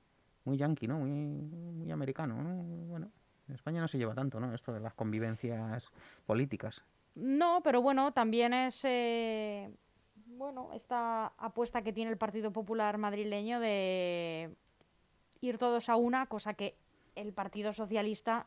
muy 0.44 0.56
yanqui, 0.56 0.86
¿no? 0.86 0.98
Muy, 0.98 1.10
muy 1.10 1.90
americano, 1.90 2.42
¿no? 2.42 2.54
Bueno, 2.86 3.10
en 3.48 3.54
España 3.54 3.80
no 3.80 3.88
se 3.88 3.98
lleva 3.98 4.14
tanto, 4.14 4.40
¿no? 4.40 4.54
Esto 4.54 4.72
de 4.72 4.80
las 4.80 4.94
convivencias 4.94 5.90
políticas. 6.26 6.84
No, 7.14 7.60
pero 7.62 7.82
bueno, 7.82 8.12
también 8.12 8.52
es 8.52 8.84
eh, 8.84 9.70
bueno 10.26 10.72
esta 10.72 11.32
apuesta 11.38 11.82
que 11.82 11.92
tiene 11.92 12.10
el 12.10 12.18
Partido 12.18 12.52
Popular 12.52 12.98
madrileño 12.98 13.58
de 13.60 14.54
ir 15.40 15.58
todos 15.58 15.88
a 15.88 15.96
una, 15.96 16.26
cosa 16.26 16.54
que 16.54 16.76
el 17.14 17.32
Partido 17.32 17.72
Socialista 17.72 18.46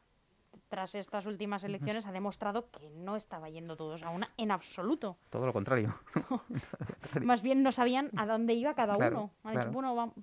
tras 0.69 0.95
estas 0.95 1.25
últimas 1.25 1.63
elecciones 1.63 2.07
ha 2.07 2.11
demostrado 2.11 2.69
que 2.71 2.89
no 2.89 3.15
estaba 3.15 3.49
yendo 3.49 3.75
todos 3.75 4.03
a 4.03 4.09
una 4.09 4.31
en 4.37 4.51
absoluto. 4.51 5.17
Todo 5.29 5.45
lo 5.45 5.53
contrario. 5.53 5.93
Más 7.21 7.41
bien 7.41 7.63
no 7.63 7.71
sabían 7.71 8.09
a 8.15 8.25
dónde 8.25 8.53
iba 8.53 8.73
cada 8.73 8.95
Claro, 8.95 9.15
uno. 9.15 9.31
Ha 9.43 9.51
claro. 9.51 9.69
dicho, 9.69 9.73
bueno, 9.73 9.95
va- 9.95 10.13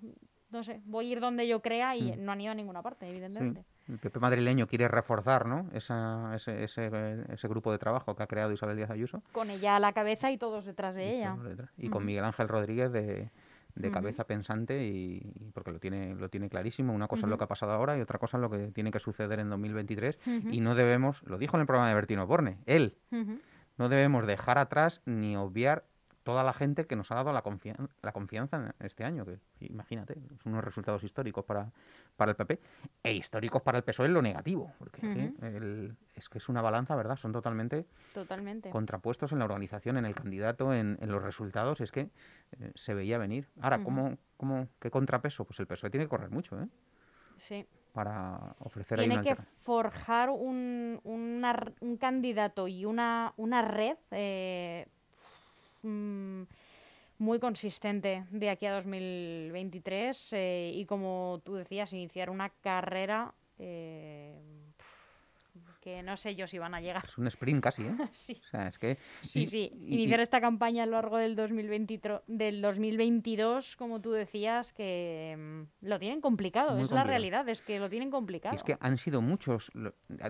no 0.50 0.62
sé, 0.62 0.80
voy 0.86 1.08
a 1.08 1.12
ir 1.12 1.20
donde 1.20 1.46
yo 1.46 1.60
crea 1.60 1.94
y 1.96 2.12
Mm. 2.12 2.24
no 2.24 2.32
han 2.32 2.40
ido 2.40 2.52
a 2.52 2.54
ninguna 2.54 2.82
parte, 2.82 3.06
Sí, 3.06 3.10
evidentemente. 3.10 3.64
el 3.88 3.98
PP 3.98 4.18
madrileño 4.20 4.66
quiere 4.66 4.88
reforzar 4.88 5.46
¿no? 5.46 5.68
Esa, 5.72 6.34
ese, 6.34 6.64
ese, 6.64 6.90
ese 7.30 7.48
grupo 7.48 7.70
de 7.72 7.78
trabajo 7.78 8.14
que 8.16 8.22
ha 8.22 8.26
creado 8.26 8.52
Isabel 8.52 8.76
Díaz 8.76 8.90
Ayuso. 8.90 9.22
Con 9.32 9.50
ella 9.50 9.76
a 9.76 9.80
la 9.80 9.92
cabeza 9.92 10.30
y 10.30 10.38
todos 10.38 10.64
detrás 10.64 10.94
de 10.94 11.04
Y 11.06 11.14
ella. 11.16 11.36
detrás. 11.42 11.70
Y 11.76 11.88
con. 11.88 12.04
Miguel 12.04 12.24
Ángel 12.24 12.48
Rodríguez 12.48 12.90
de, 12.92 13.30
de 13.74 13.90
cabeza 13.90 14.24
pensante 14.24 14.84
y, 14.86 15.20
y 15.34 15.50
porque 15.52 15.70
lo 15.70 15.78
tiene, 15.78 16.14
lo 16.14 16.28
tiene 16.28 16.48
clarísimo. 16.48 16.92
Una 16.94 17.06
cosa 17.08 17.26
es 17.26 17.30
lo 17.30 17.38
que 17.38 17.44
ha 17.44 17.48
pasado 17.48 17.72
ahora 17.72 17.96
y 17.96 18.00
otra 18.00 18.18
cosa 18.18 18.36
es 18.38 18.40
lo 18.42 18.50
que 18.50 18.70
tiene 18.72 18.90
que 18.90 18.98
suceder 18.98 19.38
en 19.40 19.48
2023. 19.50 20.18
Ujú, 20.26 20.48
Y 20.50 20.60
no 20.60 20.74
debemos, 20.74 21.22
lo 21.24 21.38
dijo 21.38 21.56
en 21.56 21.60
el 21.62 21.66
programa 21.66 21.88
de 21.88 21.94
Bertino 21.94 22.26
Borne, 22.26 22.58
él, 22.66 22.96
no 23.76 23.88
debemos 23.88 24.26
dejar 24.26 24.58
atrás 24.58 25.00
ni 25.06 25.36
obviar 25.36 25.84
toda 26.28 26.44
la 26.44 26.52
gente 26.52 26.86
que 26.86 26.94
nos 26.94 27.10
ha 27.10 27.14
dado 27.14 27.32
la, 27.32 27.42
confian- 27.42 27.88
la 28.02 28.12
confianza 28.12 28.58
en 28.58 28.86
este 28.86 29.02
año, 29.02 29.24
que 29.24 29.38
imagínate, 29.60 30.14
son 30.42 30.52
unos 30.52 30.62
resultados 30.62 31.02
históricos 31.02 31.42
para, 31.46 31.72
para 32.18 32.32
el 32.32 32.36
PP 32.36 32.60
e 33.02 33.14
históricos 33.14 33.62
para 33.62 33.78
el 33.78 33.84
PSOE 33.84 34.08
en 34.08 34.12
lo 34.12 34.20
negativo, 34.20 34.70
porque 34.78 35.06
es 35.06 35.12
que 35.14 35.32
el- 35.46 35.96
es 36.14 36.28
que 36.28 36.36
es 36.36 36.50
una 36.50 36.60
balanza, 36.60 36.94
¿verdad? 36.96 37.16
Son 37.16 37.32
totalmente 37.32 37.86
Totalmente. 38.12 38.68
contrapuestos 38.68 39.32
en 39.32 39.38
la 39.38 39.46
organización, 39.46 39.96
en 39.96 40.04
el 40.04 40.14
candidato, 40.14 40.74
en, 40.74 40.98
en 41.00 41.10
los 41.10 41.22
resultados, 41.22 41.80
es 41.80 41.90
que 41.92 42.10
eh, 42.60 42.72
se 42.74 42.92
veía 42.92 43.16
venir. 43.16 43.48
Ahora. 43.62 43.82
¿cómo, 43.82 44.18
cómo, 44.36 44.68
¿qué 44.80 44.90
contrapeso? 44.90 45.46
Pues 45.46 45.58
el 45.60 45.66
PSOE 45.66 45.88
tiene 45.88 46.04
que 46.04 46.10
correr 46.10 46.28
mucho, 46.30 46.60
¿eh? 46.60 46.68
Sí. 47.38 47.66
Para 47.94 48.54
ofrecer 48.58 49.00
ahí 49.00 49.06
Tiene 49.08 49.22
una 49.22 49.34
que 49.34 49.42
forjar 49.62 50.28
un, 50.28 51.00
una 51.04 51.72
un 51.80 51.96
candidato 51.96 52.68
y 52.68 52.84
una, 52.84 53.32
una 53.38 53.62
red 53.62 53.96
eh, 54.10 54.86
mm, 55.88 56.46
muy 57.18 57.40
consistente 57.40 58.24
de 58.30 58.50
aquí 58.50 58.66
a 58.66 58.74
2023 58.74 60.32
eh, 60.32 60.72
y 60.74 60.84
como 60.86 61.40
tú 61.44 61.54
decías, 61.54 61.92
iniciar 61.92 62.30
una 62.30 62.50
carrera 62.50 63.34
eh, 63.58 64.40
que 65.88 66.02
no 66.02 66.16
sé 66.18 66.34
yo 66.36 66.46
si 66.46 66.58
van 66.58 66.74
a 66.74 66.80
llegar. 66.80 67.04
Es 67.06 67.16
un 67.16 67.26
sprint 67.28 67.62
casi, 67.62 67.82
¿eh? 67.86 67.94
sí, 68.12 68.40
O 68.44 68.48
sea, 68.50 68.68
es 68.68 68.78
que... 68.78 68.98
sí, 69.22 69.40
y- 69.42 69.46
sí. 69.46 69.72
y- 69.80 69.94
Iniciar 69.94 70.20
esta 70.20 70.40
campaña 70.40 70.82
a 70.82 70.86
lo 70.86 70.92
largo 70.92 71.16
del, 71.16 71.34
2023 71.34 72.20
del 72.26 72.60
2022, 72.60 73.76
como 73.76 74.00
tú 74.00 74.12
decías, 74.12 74.72
que 74.74 75.34
mm, 75.38 75.86
lo 75.86 75.98
tienen 75.98 76.20
complicado. 76.20 76.72
Muy 76.72 76.82
es 76.82 76.90
la 76.90 76.96
complicado. 77.02 77.08
realidad, 77.08 77.48
es 77.48 77.62
que 77.62 77.78
lo 77.78 77.88
tienen 77.88 78.08
Y 78.08 78.10
complicado. 78.10 78.54
es 78.54 78.62
que 78.62 78.76
han 78.80 78.98
sido 78.98 79.22
muchos, 79.22 79.70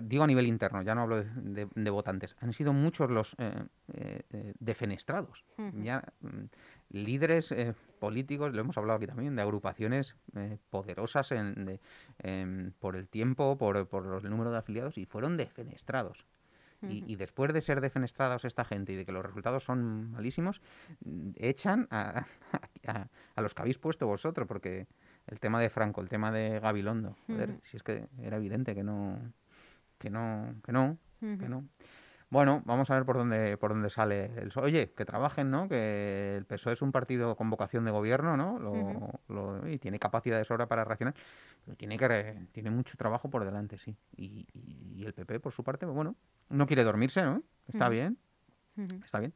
digo 0.03 0.23
a 0.23 0.27
nivel 0.27 0.47
interno, 0.47 0.81
ya 0.81 0.95
no 0.95 1.01
hablo 1.01 1.17
de, 1.23 1.29
de- 1.65 1.67
de 1.75 1.89
votantes, 1.89 2.35
han 2.39 2.53
sido 2.53 2.71
muchos 2.73 3.09
los 3.11 3.35
eh, 3.37 3.51
eh, 3.93 4.21
eh, 4.31 4.53
defenestrados. 4.59 5.43
Ya 5.83 6.01
mm, 6.21 6.45
líderes 6.91 7.51
eh, 7.51 7.73
políticos, 7.99 8.53
lo 8.53 8.61
hemos 8.61 8.77
hablado 8.77 8.97
aquí 8.97 9.07
también, 9.07 9.35
de 9.35 9.41
agrupaciones 9.41 10.15
eh, 10.35 10.57
poderosas 10.69 11.31
en- 11.31 11.65
de- 11.65 11.79
em, 12.19 12.71
por 12.79 12.95
el 12.95 13.07
tiempo, 13.07 13.57
por, 13.57 13.87
por 13.87 14.21
el 14.23 14.29
número 14.29 14.51
de 14.51 14.57
afiliados, 14.57 14.97
y 14.97 15.05
fueron 15.05 15.37
defenestrados. 15.37 16.25
Y, 16.81 17.03
y 17.11 17.17
después 17.17 17.51
de 17.53 17.59
ser 17.59 17.81
defenestrados 17.81 18.45
esta 18.45 18.63
gente 18.63 18.93
y 18.93 18.95
de 18.95 19.05
que 19.05 19.11
los 19.11 19.21
resultados 19.25 19.65
son 19.65 20.11
malísimos, 20.11 20.61
echan 21.35 21.87
a, 21.91 22.25
a- 22.87 23.07
a 23.35 23.41
los 23.41 23.53
que 23.53 23.61
habéis 23.61 23.77
puesto 23.79 24.07
vosotros, 24.07 24.47
porque 24.47 24.87
el 25.27 25.41
tema 25.41 25.59
de 25.59 25.69
Franco, 25.69 25.99
el 25.99 26.07
tema 26.07 26.31
de 26.31 26.57
Gabilondo, 26.61 27.17
joder, 27.27 27.49
Ujú. 27.49 27.59
si 27.63 27.75
es 27.77 27.83
que 27.83 28.07
era 28.21 28.37
evidente 28.37 28.73
que 28.75 28.83
no, 28.83 29.19
que 29.97 30.09
no, 30.09 30.55
que 30.63 30.71
no, 30.71 30.97
que 31.19 31.49
no. 31.49 31.65
Bueno, 32.31 32.61
vamos 32.65 32.89
a 32.91 32.93
ver 32.95 33.05
por 33.05 33.17
dónde 33.17 33.57
por 33.57 33.71
dónde 33.71 33.89
sale 33.89 34.25
el. 34.39 34.51
Oye, 34.57 34.91
que 34.93 35.03
trabajen, 35.03 35.49
¿no? 35.49 35.67
Que 35.67 36.35
el 36.37 36.45
PSOE 36.45 36.73
es 36.73 36.81
un 36.83 36.91
partido 36.91 37.35
con 37.35 37.49
vocación 37.49 37.85
de 37.85 37.91
gobierno, 37.91 38.37
¿no? 38.37 38.59
Lo, 38.59 39.09
lo- 39.27 39.67
y 39.67 39.79
tiene 39.79 39.97
capacidad 39.97 40.37
de 40.37 40.45
sobra 40.45 40.67
para 40.67 40.83
reaccionar, 40.85 41.15
pero 41.65 41.75
tiene 41.75 41.97
que 41.97 42.07
re- 42.07 42.47
tiene 42.51 42.69
mucho 42.69 42.95
trabajo 42.97 43.29
por 43.31 43.45
delante, 43.45 43.77
sí. 43.79 43.95
Y, 44.15 44.45
y- 44.53 44.93
y 45.01 45.05
el 45.05 45.13
PP, 45.13 45.39
por 45.39 45.53
su 45.53 45.63
parte, 45.63 45.87
bueno, 45.87 46.15
no 46.49 46.67
quiere 46.67 46.83
dormirse, 46.83 47.23
¿no? 47.23 47.41
Está 47.67 47.89
bien, 47.89 48.17
está 49.03 49.19
bien. 49.19 49.33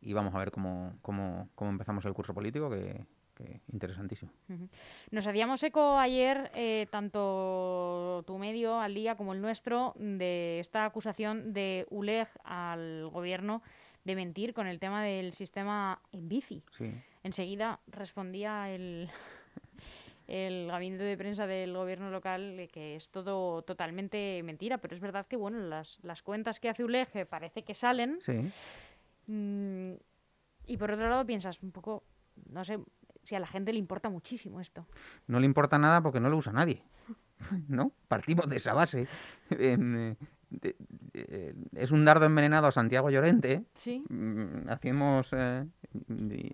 Y 0.00 0.14
vamos 0.14 0.34
a 0.34 0.38
ver 0.38 0.50
cómo, 0.50 0.94
cómo, 1.02 1.50
cómo 1.54 1.70
empezamos 1.70 2.04
el 2.06 2.14
curso 2.14 2.32
político, 2.32 2.70
que, 2.70 3.04
que 3.34 3.60
interesantísimo. 3.70 4.32
Nos 5.10 5.26
hacíamos 5.26 5.62
eco 5.62 5.98
ayer, 5.98 6.50
eh, 6.54 6.86
tanto 6.90 8.24
tu 8.26 8.38
al 8.80 8.94
día 8.94 9.16
como 9.16 9.32
el 9.32 9.40
nuestro, 9.40 9.94
de 9.96 10.60
esta 10.60 10.84
acusación 10.84 11.52
de 11.52 11.86
ULEG 11.90 12.28
al 12.44 13.08
gobierno 13.10 13.62
de 14.04 14.14
mentir 14.16 14.54
con 14.54 14.66
el 14.66 14.78
tema 14.78 15.02
del 15.04 15.32
sistema 15.32 16.00
en 16.12 16.28
bici. 16.28 16.62
Sí. 16.76 16.92
Enseguida 17.22 17.80
respondía 17.88 18.70
el, 18.70 19.10
el 20.26 20.68
gabinete 20.68 21.04
de 21.04 21.16
prensa 21.18 21.46
del 21.46 21.74
gobierno 21.74 22.10
local 22.10 22.68
que 22.72 22.96
es 22.96 23.08
todo 23.10 23.62
totalmente 23.62 24.42
mentira, 24.42 24.78
pero 24.78 24.94
es 24.94 25.00
verdad 25.00 25.26
que 25.26 25.36
bueno, 25.36 25.58
las, 25.58 25.98
las 26.02 26.22
cuentas 26.22 26.60
que 26.60 26.68
hace 26.68 26.84
ULEG 26.84 27.08
eh, 27.14 27.26
parece 27.26 27.62
que 27.62 27.74
salen 27.74 28.18
Sí. 28.20 28.50
mm, 29.26 29.92
y 30.66 30.76
por 30.76 30.92
otro 30.92 31.08
lado 31.08 31.26
piensas 31.26 31.62
un 31.62 31.72
poco, 31.72 32.04
no 32.48 32.64
sé, 32.64 32.78
si 33.22 33.34
a 33.34 33.40
la 33.40 33.46
gente 33.46 33.72
le 33.72 33.78
importa 33.78 34.08
muchísimo 34.08 34.60
esto. 34.60 34.86
No 35.26 35.40
le 35.40 35.46
importa 35.46 35.78
nada 35.78 36.00
porque 36.00 36.20
no 36.20 36.28
lo 36.30 36.36
usa 36.36 36.52
nadie. 36.52 36.82
¿No? 37.68 37.92
Partimos 38.08 38.48
de 38.48 38.56
esa 38.56 38.72
base. 38.74 39.06
Em, 39.50 40.10
eh, 40.10 40.16
de- 40.50 40.76
de- 41.12 41.54
es 41.74 41.90
un 41.90 42.04
dardo 42.04 42.26
envenenado 42.26 42.66
a 42.66 42.72
Santiago 42.72 43.10
Llorente. 43.10 43.64
Sí. 43.74 44.04
Mm, 44.08 44.68
Hacíamos 44.68 45.30
eh, 45.32 45.64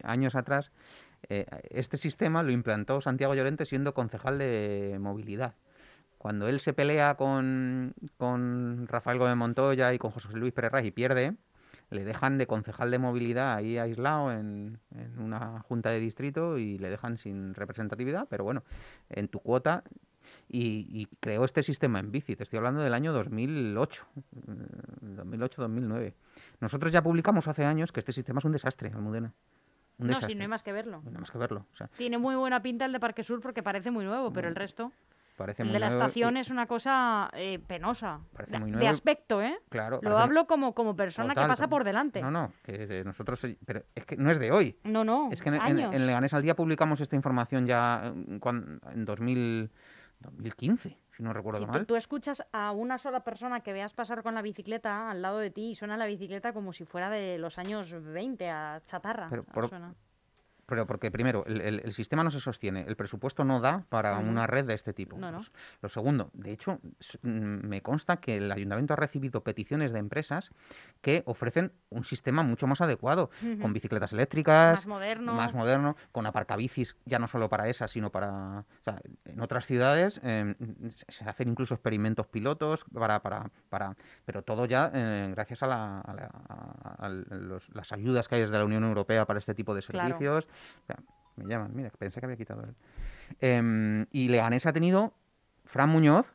años 0.03 0.35
atrás. 0.35 0.71
eh, 1.29 1.47
este 1.71 1.97
sistema 1.97 2.43
lo 2.43 2.51
implantó 2.53 3.01
Santiago 3.01 3.35
Llorente 3.35 3.65
siendo 3.65 3.95
concejal 3.95 4.39
de 4.39 4.99
movilidad. 5.01 5.55
Cuando 6.19 6.49
él 6.49 6.61
se 6.61 6.73
pelea 6.73 7.15
con, 7.17 7.95
con 8.17 8.87
Rafael 8.89 9.19
Gómez 9.19 9.37
Montoya 9.37 9.93
y 9.95 9.99
con 9.99 10.11
José 10.11 10.29
Luis 10.35 10.53
Pérez 10.53 10.85
y 10.85 10.91
pierde, 10.91 11.35
le 11.91 12.05
dejan 12.05 12.37
de 12.39 12.47
concejal 12.47 12.91
de 12.91 12.99
movilidad 12.99 13.55
ahí 13.55 13.79
aislado 13.79 14.33
en, 14.33 14.79
en 14.95 15.19
una 15.21 15.61
junta 15.61 15.91
de 15.91 16.01
distrito 16.01 16.59
y 16.59 16.79
le 16.79 16.91
dejan 16.91 17.17
sin 17.17 17.55
representatividad, 17.55 18.27
pero 18.29 18.45
bueno, 18.45 18.65
en 19.09 19.29
tu 19.29 19.39
cuota. 19.41 19.85
Y, 20.49 20.87
y 20.91 21.07
creó 21.21 21.45
este 21.45 21.63
sistema 21.63 21.99
en 22.01 22.11
bici, 22.13 22.37
te 22.37 22.43
estoy 22.45 22.59
hablando 22.59 22.81
del 22.83 22.95
año 22.95 23.13
2008, 23.13 24.07
mm, 24.47 25.17
2008-2009. 25.17 26.15
Nosotros 26.61 26.93
ya 26.93 27.03
publicamos 27.03 27.49
hace 27.49 27.65
años 27.65 27.93
que 27.93 28.01
este 28.01 28.13
sistema 28.13 28.39
es 28.39 28.45
un 28.45 28.53
desastre, 28.53 28.91
Almudena. 28.95 29.33
Un 29.99 30.07
No, 30.07 30.09
desastre. 30.09 30.33
si 30.33 30.35
no 30.37 30.43
hay 30.43 30.49
más 30.49 30.63
que 30.63 30.73
verlo. 30.73 31.01
No 31.05 31.11
hay 31.11 31.17
más 31.17 31.31
que 31.31 31.39
verlo. 31.39 31.67
O 31.73 31.77
sea, 31.77 31.89
Tiene 31.97 32.19
muy 32.19 32.35
buena 32.37 32.61
pinta 32.63 32.85
el 32.85 32.93
de 32.93 33.01
Parque 33.01 33.23
Sur 33.23 33.41
porque 33.41 33.63
parece 33.63 33.91
muy 33.91 34.05
nuevo, 34.05 34.31
pero 34.31 34.47
el 34.47 34.55
resto, 34.55 34.93
parece 35.39 35.63
el 35.63 35.69
muy 35.69 35.73
de 35.73 35.81
la 35.81 35.87
nuevo 35.89 36.03
y- 36.03 36.07
estación 36.07 36.37
es 36.37 36.51
una 36.51 36.67
cosa 36.67 37.31
eh, 37.33 37.59
penosa. 37.67 38.21
Parece 38.35 38.53
De, 38.53 38.59
muy 38.59 38.71
de 38.73 38.77
nuevo 38.77 38.87
y- 38.87 38.91
aspecto, 38.91 39.41
¿eh? 39.41 39.57
Claro. 39.71 40.01
Lo 40.03 40.19
hablo 40.19 40.47
como, 40.47 40.75
como 40.75 40.95
persona 40.97 41.35
que 41.35 41.41
pasa 41.41 41.69
por 41.69 41.83
delante. 41.85 42.21
No, 42.21 42.31
no, 42.31 42.53
que 42.63 42.87
de 42.87 43.05
nosotros... 43.05 43.41
se- 43.41 43.57
Pero 43.65 43.85
es 43.95 44.05
que 44.05 44.17
no 44.19 44.31
es 44.31 44.39
de 44.39 44.53
hoy. 44.53 44.79
No, 44.85 45.03
no, 45.03 45.31
Es 45.33 45.41
que 45.41 45.49
en, 45.49 45.55
en, 45.55 45.79
en 45.95 46.07
Leganés 46.07 46.35
al 46.35 46.43
día 46.43 46.55
publicamos 46.55 47.01
esta 47.01 47.17
información 47.17 47.67
ya 47.67 48.13
eh, 48.15 48.39
cuan- 48.39 48.81
en 48.93 49.07
2000 49.07 49.71
2015, 50.27 50.99
si 51.17 51.23
no 51.23 51.33
recuerdo 51.33 51.61
Si 51.61 51.67
tú, 51.67 51.73
mal. 51.73 51.87
tú 51.87 51.97
escuchas 51.97 52.47
a 52.53 52.73
una 52.73 52.99
sola 52.99 53.25
persona 53.25 53.61
que 53.61 53.73
veas 53.73 53.95
pasar 53.95 54.23
con 54.23 54.35
la 54.35 54.43
bicicleta 54.43 55.11
al 55.11 55.23
lado 55.23 55.39
de 55.39 55.51
ti 55.51 55.71
y 55.71 55.75
suena 55.75 55.97
la 55.97 56.07
bicicleta 56.07 56.53
como 56.53 56.73
si 56.73 56.85
fuera 56.85 57.11
de 57.11 57.39
los 57.39 57.59
años 57.59 57.91
20 58.03 58.49
a 58.51 58.83
chatarra. 58.85 59.29
Pero 59.31 59.45
por- 59.45 59.69
suena. 59.69 59.95
Pero 60.67 60.85
porque 60.87 61.11
primero, 61.13 61.45
el, 61.47 61.61
el- 61.61 61.81
el 61.85 61.93
sistema 61.93 62.25
no 62.25 62.31
se 62.31 62.41
sostiene, 62.41 62.85
el 62.89 62.97
presupuesto 62.97 63.45
no 63.45 63.61
da 63.61 63.85
para 63.89 64.19
una 64.19 64.47
red 64.49 64.65
de 64.65 64.75
este 64.75 64.93
tipo. 64.93 65.17
No, 65.17 65.31
no. 65.31 65.39
Pues, 65.39 65.53
Lo 65.81 65.89
segundo, 65.89 66.31
de 66.33 66.51
hecho, 66.53 66.81
mm, 67.23 67.29
me 67.69 67.83
consta 67.83 68.17
que 68.17 68.37
el 68.39 68.51
ayuntamiento 68.51 68.93
ha 68.93 68.97
recibido 68.97 69.43
peticiones 69.45 69.93
de 69.93 70.01
empresas 70.01 70.51
que 71.03 71.23
ofrecen 71.27 71.73
un 71.91 72.03
sistema 72.05 72.43
mucho 72.43 72.67
más 72.67 72.81
adecuado, 72.81 73.31
con 73.61 73.73
bicicletas 73.73 74.13
eléctricas, 74.13 74.79
Más 74.79 74.87
moderno. 74.87 75.33
más 75.35 75.55
moderno, 75.55 75.97
con 76.11 76.27
aparcabicis, 76.27 76.97
ya 77.05 77.19
no 77.21 77.29
solo 77.29 77.49
para 77.49 77.69
esas, 77.69 77.93
sino 77.93 78.11
para... 78.11 78.61
o 78.61 78.83
sea, 78.85 79.01
en 79.25 79.41
otras 79.41 79.67
ciudades 79.67 80.21
eh, 80.25 80.55
se- 81.09 81.25
hacen 81.29 81.49
incluso 81.49 81.75
experimentos 81.75 82.27
pilotos 82.27 82.85
para... 82.93 83.21
para, 83.23 83.51
para 83.69 83.97
pero 84.25 84.43
todo 84.43 84.67
ya 84.67 84.91
eh, 84.93 85.29
gracias 85.31 85.63
a, 85.63 85.67
la- 85.69 86.01
a 86.01 86.13
la- 86.15 86.31
a- 86.99 87.09
los- 87.09 87.69
las 87.75 87.93
ayudas 87.93 88.27
que 88.27 88.35
hay 88.35 88.41
desde 88.41 88.59
la 88.59 88.65
Unión 88.65 88.83
Europea 88.83 89.25
para 89.27 89.39
este 89.39 89.55
tipo 89.55 89.73
de 89.75 89.83
Claro. 89.83 90.19
Servicios. 90.57 90.83
O 90.83 90.87
sea, 90.87 90.97
me 91.37 91.45
llaman, 91.53 91.71
mira, 91.75 91.91
pensé 91.99 92.21
que 92.21 92.27
había 92.27 92.37
quitado 92.37 92.63
él. 92.63 92.75
Em, 93.41 94.07
y 94.11 94.29
Leganés 94.29 94.67
ha 94.67 94.73
tenido 94.73 95.13
Fran 95.65 95.89
Muñoz, 95.91 96.33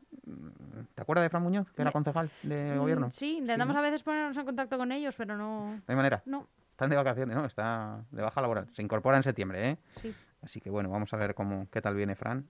¿te 0.95 1.01
acuerdas 1.01 1.23
de 1.23 1.29
Fran 1.29 1.43
Muñoz, 1.43 1.71
que 1.71 1.81
era 1.81 1.91
concejal 1.91 2.29
de 2.43 2.77
gobierno? 2.77 3.11
Sí, 3.11 3.37
intentamos 3.37 3.75
a 3.75 3.81
veces 3.81 4.03
ponernos 4.03 4.37
en 4.37 4.45
contacto 4.45 4.77
con 4.77 4.91
ellos, 4.91 5.15
pero 5.17 5.37
no. 5.37 5.75
No 5.75 5.81
hay 5.87 5.95
manera. 5.95 6.21
No, 6.25 6.47
Están 6.71 6.89
de 6.89 6.95
vacaciones, 6.95 7.35
¿no? 7.35 7.45
Está 7.45 8.03
de 8.11 8.21
baja 8.21 8.41
laboral. 8.41 8.67
Se 8.73 8.81
incorpora 8.81 9.17
en 9.17 9.23
septiembre, 9.23 9.69
¿eh? 9.69 9.77
sí. 9.95 10.13
Así 10.43 10.59
que 10.59 10.69
bueno, 10.69 10.89
vamos 10.89 11.13
a 11.13 11.17
ver 11.17 11.35
cómo, 11.35 11.67
qué 11.71 11.81
tal 11.81 11.95
viene 11.95 12.15
Fran. 12.15 12.47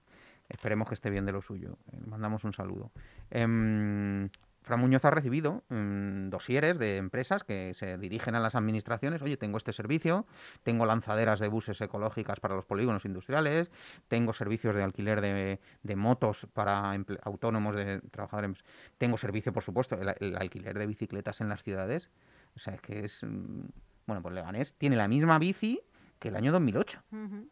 Esperemos 0.48 0.88
que 0.88 0.94
esté 0.94 1.10
bien 1.10 1.24
de 1.24 1.32
lo 1.32 1.40
suyo. 1.42 1.78
Eh, 1.92 2.00
mandamos 2.06 2.44
un 2.44 2.52
saludo. 2.52 2.90
Em, 3.30 4.28
Fran 4.62 4.80
Muñoz 4.80 5.04
ha 5.04 5.10
recibido 5.10 5.64
mm, 5.68 6.28
dosieres 6.28 6.78
de 6.78 6.96
empresas 6.96 7.42
que 7.44 7.74
se 7.74 7.98
dirigen 7.98 8.34
a 8.36 8.40
las 8.40 8.54
administraciones. 8.54 9.20
Oye, 9.22 9.36
tengo 9.36 9.58
este 9.58 9.72
servicio, 9.72 10.26
tengo 10.62 10.86
lanzaderas 10.86 11.40
de 11.40 11.48
buses 11.48 11.80
ecológicas 11.80 12.38
para 12.40 12.54
los 12.54 12.64
polígonos 12.64 13.04
industriales, 13.04 13.70
tengo 14.08 14.32
servicios 14.32 14.74
de 14.74 14.82
alquiler 14.84 15.20
de, 15.20 15.58
de 15.82 15.96
motos 15.96 16.46
para 16.52 16.92
autónomos, 17.22 17.74
de 17.74 18.00
trabajadores. 18.10 18.64
Tengo 18.98 19.16
servicio, 19.16 19.52
por 19.52 19.62
supuesto, 19.62 19.96
el, 20.00 20.14
el 20.20 20.36
alquiler 20.36 20.78
de 20.78 20.86
bicicletas 20.86 21.40
en 21.40 21.48
las 21.48 21.62
ciudades. 21.62 22.10
O 22.54 22.58
sea, 22.58 22.74
es 22.74 22.80
que 22.80 23.04
es... 23.04 23.22
mm, 23.22 23.66
Bueno, 24.06 24.22
pues 24.22 24.34
Leganés 24.34 24.74
tiene 24.74 24.96
la 24.96 25.08
misma 25.08 25.38
bici 25.38 25.80
que 26.18 26.28
el 26.28 26.36
año 26.36 26.52
2008. 26.52 27.02
Ujú. 27.10 27.48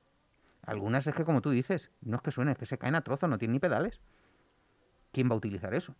Algunas 0.63 1.07
es 1.07 1.15
que, 1.15 1.25
como 1.25 1.41
tú 1.41 1.51
dices, 1.51 1.91
no 2.03 2.17
es 2.17 2.23
que 2.23 2.31
suenen, 2.31 2.53
es 2.53 2.59
que 2.59 2.67
se 2.67 2.79
caen 2.79 2.95
a 2.95 3.01
trozos, 3.01 3.29
no 3.29 3.39
tienen 3.39 3.55
ni 3.55 3.59
pedales. 3.59 4.01
¿Quién 5.11 5.29
va 5.29 5.35
a 5.35 5.39
utilizar 5.39 5.75
eso? 5.75 5.97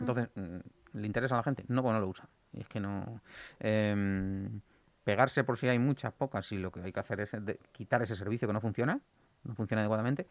Entonces, 0.00 0.28
mm, 0.34 0.98
¿le 0.98 1.06
interesa 1.06 1.34
a 1.34 1.38
la 1.38 1.42
gente? 1.44 1.64
No, 1.68 1.82
pues 1.82 1.94
no 1.94 2.00
lo 2.00 2.08
usa. 2.08 2.28
Y 2.52 2.60
es 2.60 2.68
que 2.68 2.80
no... 2.80 3.20
em, 3.60 4.60
pegarse 5.04 5.44
por 5.44 5.56
si 5.56 5.68
hay 5.68 5.78
muchas, 5.78 6.12
pocas, 6.12 6.50
y 6.52 6.58
lo 6.58 6.70
que 6.72 6.80
hay 6.80 6.92
que 6.92 7.00
hacer 7.00 7.20
es 7.20 7.36
quitar 7.72 8.02
ese 8.02 8.16
servicio 8.16 8.48
que 8.48 8.54
no 8.54 8.60
funciona, 8.60 9.00
no 9.44 9.54
funciona 9.54 9.82
adecuadamente, 9.82 10.26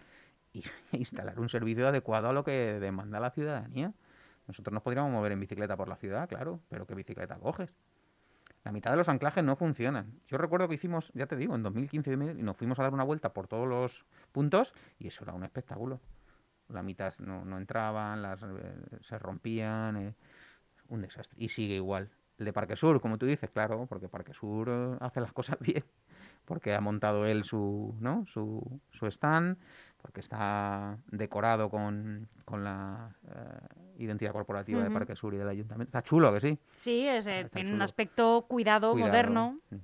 y 0.54 0.64
instalar 0.92 1.40
un 1.40 1.50
servicio 1.50 1.88
adecuado 1.88 2.30
a 2.30 2.34
lo 2.34 2.44
que 2.44 2.80
demanda 2.80 3.20
la 3.20 3.32
ciudadanía. 3.32 3.94
Nosotros 4.48 4.74
nos 4.74 4.84
podríamos 4.84 5.12
mover 5.12 5.32
en 5.32 5.40
bicicleta 5.40 5.78
por 5.78 5.88
la 5.88 5.96
ciudad, 5.96 6.28
claro, 6.28 6.60
pero 6.70 6.88
¿qué 6.88 6.96
bicicleta 6.96 7.36
coges? 7.38 7.74
La 8.64 8.72
mitad 8.72 8.92
de 8.92 8.98
los 8.98 9.08
anclajes 9.08 9.44
no 9.44 9.56
funcionan. 9.56 10.20
Yo 10.28 10.38
recuerdo 10.38 10.68
que 10.68 10.76
hicimos, 10.76 11.12
ya 11.14 11.28
te 11.28 11.36
digo, 11.36 11.56
en 11.56 11.64
2015 11.64 12.14
y 12.14 12.18
nos 12.18 12.58
fuimos 12.58 12.78
a 12.80 12.84
dar 12.84 12.94
una 12.94 13.04
vuelta 13.04 13.32
por 13.32 13.48
todos 13.48 13.68
los 13.68 14.06
puntos 14.32 14.74
y 14.98 15.08
eso 15.08 15.24
era 15.24 15.34
un 15.34 15.44
espectáculo. 15.44 16.02
La 16.70 16.84
mitad 16.84 17.14
no, 17.20 17.44
no 17.46 17.58
entraban, 17.58 18.22
las, 18.22 18.42
eh, 18.44 18.76
se 19.02 19.18
rompían, 19.20 19.98
eh, 19.98 20.16
un 20.90 21.02
desastre. 21.02 21.36
Y 21.40 21.50
sigue 21.50 21.76
igual. 21.76 22.10
El 22.38 22.46
de 22.46 22.54
Parque 22.54 22.76
Sur, 22.76 23.02
como 23.02 23.18
tú 23.18 23.26
dices, 23.26 23.50
claro, 23.50 23.86
porque 23.88 24.08
Parque 24.08 24.34
Sur 24.34 24.70
eh, 24.70 24.98
hace 25.02 25.20
las 25.20 25.34
cosas 25.34 25.58
bien, 25.60 25.84
porque 26.46 26.74
ha 26.74 26.82
montado 26.82 27.26
él 27.26 27.44
su, 27.44 27.96
¿no? 28.00 28.26
su, 28.28 28.80
su 28.92 29.08
stand, 29.08 29.58
porque 30.02 30.22
está 30.22 30.98
decorado 31.08 31.70
con, 31.70 32.30
con 32.46 32.64
la 32.64 33.14
eh, 33.28 33.68
identidad 33.98 34.32
corporativa 34.32 34.82
de. 34.82 34.90
Parque 34.92 35.16
Sur 35.16 35.34
y 35.34 35.38
del 35.38 35.50
ayuntamiento. 35.50 35.90
Está 35.90 36.02
chulo, 36.02 36.32
que 36.34 36.40
sí. 36.40 36.58
Sí, 36.78 37.06
es, 37.06 37.28
eh, 37.28 37.50
tiene 37.54 37.74
un 37.74 37.82
aspecto 37.82 38.46
cuidado, 38.48 38.92
Cuidado. 38.94 39.12
moderno. 39.12 39.60
Mm. 39.70 39.76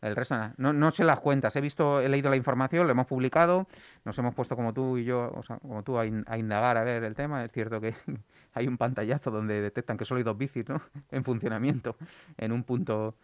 El 0.00 0.14
resto 0.14 0.36
nada. 0.36 0.54
No, 0.58 0.72
no 0.72 0.90
sé 0.92 1.02
las 1.04 1.18
cuentas. 1.20 1.54
He 1.56 1.60
visto, 1.60 2.00
he 2.00 2.08
leído 2.08 2.30
la 2.30 2.36
información, 2.36 2.86
lo 2.86 2.92
hemos 2.92 3.06
publicado. 3.06 3.66
Nos 4.04 4.16
hemos 4.18 4.34
puesto 4.34 4.54
como 4.54 4.72
tú 4.72 4.96
y 4.96 5.04
yo, 5.04 5.32
o 5.34 5.42
sea, 5.42 5.58
como 5.58 5.82
tú, 5.82 5.98
a, 5.98 6.06
in- 6.06 6.24
a 6.28 6.38
indagar 6.38 6.76
a 6.76 6.84
ver 6.84 7.02
el 7.02 7.14
tema. 7.16 7.44
Es 7.44 7.50
cierto 7.50 7.80
que 7.80 7.94
hay 8.54 8.68
un 8.68 8.76
pantallazo 8.78 9.30
donde 9.30 9.60
detectan 9.60 9.96
que 9.96 10.04
solo 10.04 10.18
hay 10.18 10.24
dos 10.24 10.38
bicis, 10.38 10.68
¿no? 10.68 10.80
En 11.10 11.24
funcionamiento 11.24 11.96
en 12.36 12.52
un 12.52 12.62
punto 12.62 13.16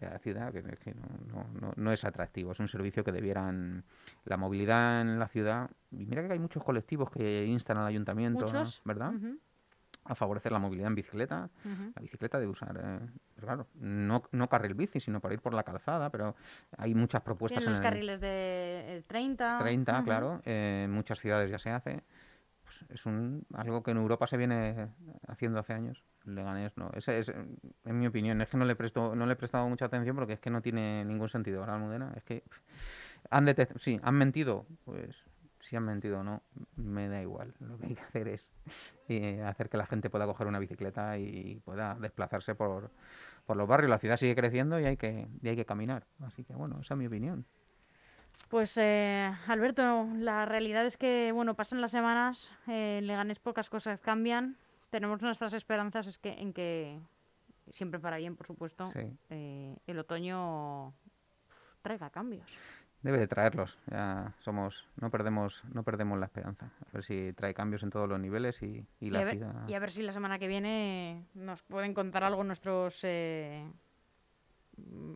de 0.00 0.10
la 0.10 0.18
ciudad 0.18 0.52
que, 0.52 0.62
que 0.62 0.94
no, 0.94 1.06
no- 1.32 1.46
no- 1.60 1.72
no 1.76 1.92
es 1.92 2.04
atractivo. 2.04 2.52
Es 2.52 2.60
un 2.60 2.68
servicio 2.68 3.04
que 3.04 3.12
debieran 3.12 3.84
la 4.24 4.36
movilidad 4.36 5.02
en 5.02 5.18
la 5.20 5.28
ciudad. 5.28 5.70
Y 5.92 6.06
mira 6.06 6.26
que 6.26 6.32
hay 6.32 6.38
muchos 6.40 6.64
colectivos 6.64 7.08
que 7.10 7.46
instan 7.46 7.78
al 7.78 7.86
ayuntamiento, 7.86 8.46
Muchos. 8.46 8.82
¿verdad? 8.84 9.14
Ujú, 9.14 9.38
A 10.08 10.14
favorecer 10.14 10.52
la 10.52 10.58
movilidad 10.58 10.88
en 10.88 10.94
bicicleta. 10.94 11.50
La 11.64 12.02
bicicleta 12.02 12.38
debe 12.38 12.52
usar, 12.52 12.78
eh, 12.82 13.40
claro, 13.40 13.66
no, 13.74 14.22
no 14.32 14.48
carril 14.48 14.74
bici, 14.74 15.00
sino 15.00 15.20
para 15.20 15.34
ir 15.34 15.40
por 15.40 15.54
la 15.54 15.62
calzada, 15.62 16.10
pero 16.10 16.36
hay 16.76 16.94
muchas 16.94 17.22
propuestas 17.22 17.64
en 17.64 17.70
los 17.70 17.78
el 17.78 17.82
carriles 17.82 18.20
de 18.20 18.98
eh, 18.98 19.02
30. 19.06 19.58
30, 19.58 19.92
ujú. 19.94 20.04
claro, 20.04 20.42
eh, 20.44 20.82
en 20.84 20.92
muchas 20.92 21.18
ciudades 21.18 21.50
ya 21.50 21.58
se 21.58 21.70
hace. 21.70 22.02
Pues 22.64 22.84
es 22.90 23.06
un, 23.06 23.46
algo 23.54 23.82
que 23.82 23.92
en 23.92 23.98
Europa 23.98 24.26
se 24.26 24.36
viene 24.36 24.88
haciendo 25.28 25.60
hace 25.60 25.72
años. 25.72 26.02
Leganés 26.24 26.76
no. 26.76 26.90
Ese 26.94 27.18
es, 27.18 27.28
en 27.28 27.98
mi 27.98 28.06
opinión, 28.06 28.40
es 28.40 28.48
que 28.48 28.56
no 28.56 28.64
le, 28.64 28.74
presto, 28.74 29.14
no 29.14 29.26
le 29.26 29.34
he 29.34 29.36
prestado 29.36 29.68
mucha 29.68 29.84
atención 29.84 30.16
porque 30.16 30.34
es 30.34 30.40
que 30.40 30.50
no 30.50 30.60
tiene 30.60 31.04
ningún 31.04 31.28
sentido, 31.28 31.60
¿verdad, 31.60 31.76
Almudena? 31.76 32.12
Es 32.16 32.24
que 32.24 32.42
han 33.30 33.54
sí, 33.76 34.00
han 34.02 34.14
mentido, 34.14 34.66
pues 34.84 35.24
si 35.68 35.76
han 35.76 35.84
mentido 35.84 36.20
o 36.20 36.22
no, 36.22 36.42
me 36.76 37.08
da 37.08 37.20
igual. 37.20 37.54
Lo 37.60 37.76
que 37.78 37.86
hay 37.86 37.94
que 37.94 38.00
hacer 38.02 38.28
es 38.28 38.50
eh, 39.08 39.42
hacer 39.42 39.68
que 39.68 39.76
la 39.76 39.86
gente 39.86 40.10
pueda 40.10 40.26
coger 40.26 40.46
una 40.46 40.58
bicicleta 40.58 41.18
y 41.18 41.60
pueda 41.64 41.94
desplazarse 41.96 42.54
por, 42.54 42.90
por 43.46 43.56
los 43.56 43.68
barrios. 43.68 43.90
La 43.90 43.98
ciudad 43.98 44.16
sigue 44.16 44.34
creciendo 44.34 44.78
y 44.80 44.84
hay 44.84 44.96
que, 44.96 45.26
y 45.42 45.48
hay 45.48 45.56
que 45.56 45.64
caminar. 45.66 46.06
Así 46.24 46.44
que 46.44 46.54
bueno, 46.54 46.78
esa 46.80 46.94
es 46.94 46.98
mi 46.98 47.06
opinión. 47.06 47.44
Pues 48.48 48.76
eh, 48.76 49.32
Alberto, 49.48 50.06
la 50.18 50.44
realidad 50.44 50.86
es 50.86 50.96
que 50.96 51.32
bueno 51.32 51.54
pasan 51.54 51.80
las 51.80 51.90
semanas, 51.90 52.52
eh, 52.68 52.98
en 52.98 53.06
Leganés 53.06 53.38
pocas 53.40 53.68
cosas 53.68 54.00
cambian. 54.00 54.56
Tenemos 54.90 55.20
nuestras 55.20 55.52
esperanzas 55.52 56.06
es 56.06 56.18
que 56.18 56.30
en 56.34 56.52
que 56.52 57.00
siempre 57.70 57.98
para 57.98 58.18
bien, 58.18 58.36
por 58.36 58.46
supuesto, 58.46 58.88
Sí. 58.92 59.00
eh, 59.30 59.76
el 59.88 59.98
otoño 59.98 60.94
traiga 61.82 62.10
cambios. 62.10 62.46
Debe 63.06 63.18
de 63.18 63.28
traerlos. 63.28 63.78
Ya 63.88 64.32
somos, 64.40 64.84
no 65.00 65.10
perdemos, 65.10 65.62
no 65.72 65.84
perdemos 65.84 66.18
la 66.18 66.26
esperanza. 66.26 66.66
A 66.66 66.92
ver 66.92 67.04
si 67.04 67.32
trae 67.34 67.54
cambios 67.54 67.84
en 67.84 67.90
todos 67.90 68.08
los 68.08 68.18
niveles 68.18 68.60
y, 68.62 68.84
y 68.98 69.06
Y 69.06 69.10
la 69.10 69.20
a, 69.20 69.24
ver, 69.24 69.34
ciudad. 69.36 69.68
y 69.68 69.74
a 69.74 69.78
ver 69.78 69.92
si 69.92 70.02
la 70.02 70.10
semana 70.10 70.40
que 70.40 70.48
viene 70.48 71.24
nos 71.34 71.62
pueden 71.62 71.94
contar 71.94 72.24
algo 72.24 72.42
nuestros 72.42 72.98
eh, 73.04 73.64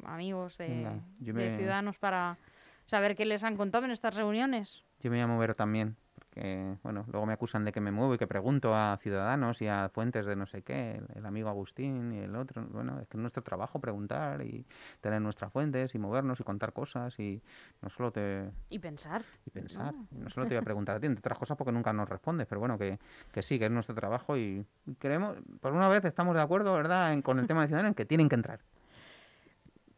amigos 0.04 0.56
de, 0.58 0.68
Venga, 0.68 0.94
yo 1.18 1.34
de 1.34 1.50
me- 1.50 1.56
Ciudadanos 1.58 1.98
para 1.98 2.38
saber 2.86 3.16
qué 3.16 3.24
les 3.24 3.42
han 3.42 3.56
contado 3.56 3.84
en 3.86 3.90
estas 3.90 4.14
reuniones. 4.14 4.84
Yo 5.00 5.10
me 5.10 5.16
voy 5.16 5.24
a 5.24 5.26
mover 5.26 5.56
también, 5.56 5.96
porque, 6.32 6.76
bueno, 6.84 7.04
luego 7.10 7.26
me 7.26 7.32
acusan 7.32 7.64
de 7.64 7.72
que 7.72 7.80
me 7.80 7.90
muevo 7.90 8.14
y 8.14 8.18
que 8.18 8.26
pregunto 8.28 8.74
a 8.74 8.96
ciudadanos 9.02 9.60
y 9.62 9.66
a 9.66 9.88
fuentes 9.88 10.24
de 10.26 10.36
no 10.36 10.46
sé 10.46 10.62
qué, 10.62 10.92
el, 10.96 11.06
el 11.16 11.26
amigo 11.26 11.48
Agustín 11.48 12.12
y 12.12 12.18
el 12.20 12.36
otro. 12.36 12.62
Bueno, 12.70 13.00
es 13.00 13.08
que 13.08 13.16
es 13.16 13.20
nuestro 13.20 13.42
trabajo 13.42 13.80
preguntar 13.80 14.40
y 14.42 14.64
tener 15.00 15.20
nuestras 15.20 15.52
fuentes 15.52 15.92
y 15.94 15.98
movernos 15.98 16.38
y 16.38 16.44
contar 16.44 16.72
cosas 16.72 17.18
y 17.18 17.42
no 17.82 17.88
solo 17.90 18.12
te... 18.12 18.48
Y 18.70 18.78
pensar. 18.78 19.22
y 19.44 19.50
pensar. 19.50 19.92
Y 20.12 20.18
no 20.18 20.30
solo 20.30 20.46
te 20.46 20.54
voy 20.54 20.58
a 20.60 20.62
preguntar 20.62 20.96
a 20.96 21.00
ti, 21.00 21.06
entre 21.06 21.20
otras 21.20 21.38
cosas 21.38 21.56
porque 21.56 21.72
nunca 21.72 21.92
nos 21.92 22.08
respondes, 22.08 22.46
pero 22.46 22.60
bueno, 22.60 22.78
que, 22.78 22.98
que 23.32 23.42
sí, 23.42 23.58
que 23.58 23.64
es 23.64 23.70
nuestro 23.72 23.94
trabajo 23.96 24.36
y 24.36 24.64
queremos, 25.00 25.36
por 25.60 25.72
una 25.72 25.88
vez 25.88 26.04
estamos 26.04 26.36
de 26.36 26.42
acuerdo, 26.42 26.74
¿verdad?, 26.74 27.12
en- 27.12 27.22
con 27.22 27.40
el 27.40 27.48
tema 27.48 27.62
de 27.62 27.66
ciudadanos 27.68 27.90
en 27.90 27.94
que 27.94 28.04
tienen 28.04 28.28
que 28.28 28.36
entrar 28.36 28.60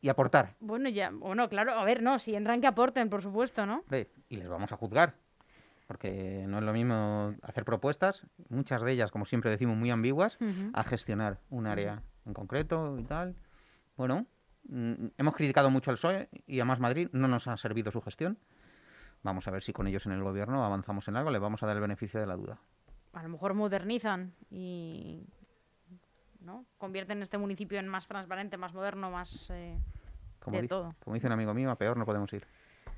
y 0.00 0.08
aportar. 0.08 0.54
Bueno, 0.60 0.88
ya, 0.88 1.10
bueno, 1.10 1.48
claro, 1.48 1.72
a 1.74 1.84
ver, 1.84 2.02
no, 2.02 2.18
si 2.18 2.34
entran 2.34 2.60
que 2.62 2.66
aporten, 2.66 3.10
por 3.10 3.20
supuesto, 3.22 3.66
¿no? 3.66 3.80
Hombre, 3.80 4.08
y 4.30 4.36
les 4.36 4.48
vamos 4.48 4.72
a 4.72 4.76
juzgar. 4.76 5.14
Porque 5.92 6.46
no 6.48 6.57
es 6.57 6.64
lo 6.64 6.72
mismo 6.72 7.35
hacer 7.42 7.66
propuestas, 7.66 8.26
muchas 8.48 8.81
de 8.81 8.92
ellas, 8.92 9.11
como 9.11 9.26
siempre 9.26 9.50
decimos, 9.50 9.76
muy 9.76 9.90
ambiguas, 9.90 10.38
a 10.72 10.85
gestionar 10.85 11.38
un 11.50 11.66
área 11.66 12.02
en 12.24 12.33
concreto 12.33 12.98
y 12.98 13.05
tal. 13.05 13.37
Bueno, 13.98 14.24
mm, 14.70 15.09
hemos 15.18 15.35
criticado 15.37 15.68
mucho 15.68 15.90
al 15.90 15.98
PSOE 15.98 16.31
y 16.46 16.61
a 16.61 16.64
Más 16.64 16.81
Madrid, 16.81 17.11
no 17.12 17.28
nos 17.28 17.46
ha 17.46 17.59
servido 17.59 17.90
su 17.90 18.00
gestión. 18.00 18.38
Vamos 19.22 19.46
a 19.48 19.50
ver 19.50 19.62
si 19.62 19.74
con 19.74 19.87
ellos 19.87 20.07
en 20.07 20.12
el 20.12 20.22
gobierno 20.22 20.64
avanzamos 20.64 21.09
en 21.09 21.16
algo, 21.16 21.31
les 21.31 21.42
vamos 21.42 21.62
a 21.62 21.66
dar 21.66 21.76
el 21.76 21.83
beneficio 21.83 22.18
de 22.18 22.26
la 22.26 22.37
duda. 22.37 22.59
A 23.12 23.22
lo 23.22 23.28
mejor 23.28 23.52
modernizan 23.52 24.33
y 24.50 25.26
¿no? 26.40 26.64
convierten 26.78 27.20
este 27.20 27.37
municipio 27.37 27.78
en 27.78 27.87
más 27.87 28.09
transparente, 28.09 28.57
más 28.57 28.72
moderno, 28.72 29.11
más... 29.11 29.50
eh, 29.50 29.78
Como, 30.40 30.59
De 30.59 30.68
todo. 30.68 30.94
como 31.05 31.12
dice 31.16 31.26
un 31.26 31.35
amigo 31.35 31.52
mío, 31.52 31.70
a 31.70 31.76
peor 31.76 31.98
no 31.98 32.07
podemos 32.07 32.33
ir. 32.33 32.46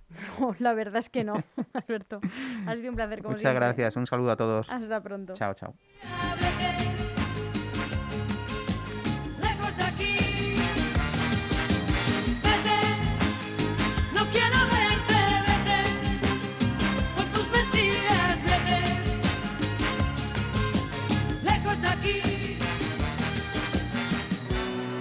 No, 0.40 0.54
la 0.58 0.74
verdad 0.74 0.98
es 0.98 1.08
que 1.10 1.24
no, 1.24 1.34
Alberto. 1.72 2.20
Ha 2.66 2.76
sido 2.76 2.90
un 2.90 2.96
placer, 2.96 3.18
como 3.18 3.30
Muchas 3.30 3.40
siempre. 3.40 3.66
gracias, 3.66 3.96
un 3.96 4.06
saludo 4.06 4.30
a 4.32 4.36
todos. 4.36 4.70
Hasta 4.70 5.02
pronto. 5.02 5.32
Chao, 5.34 5.54
chao. 5.54 5.74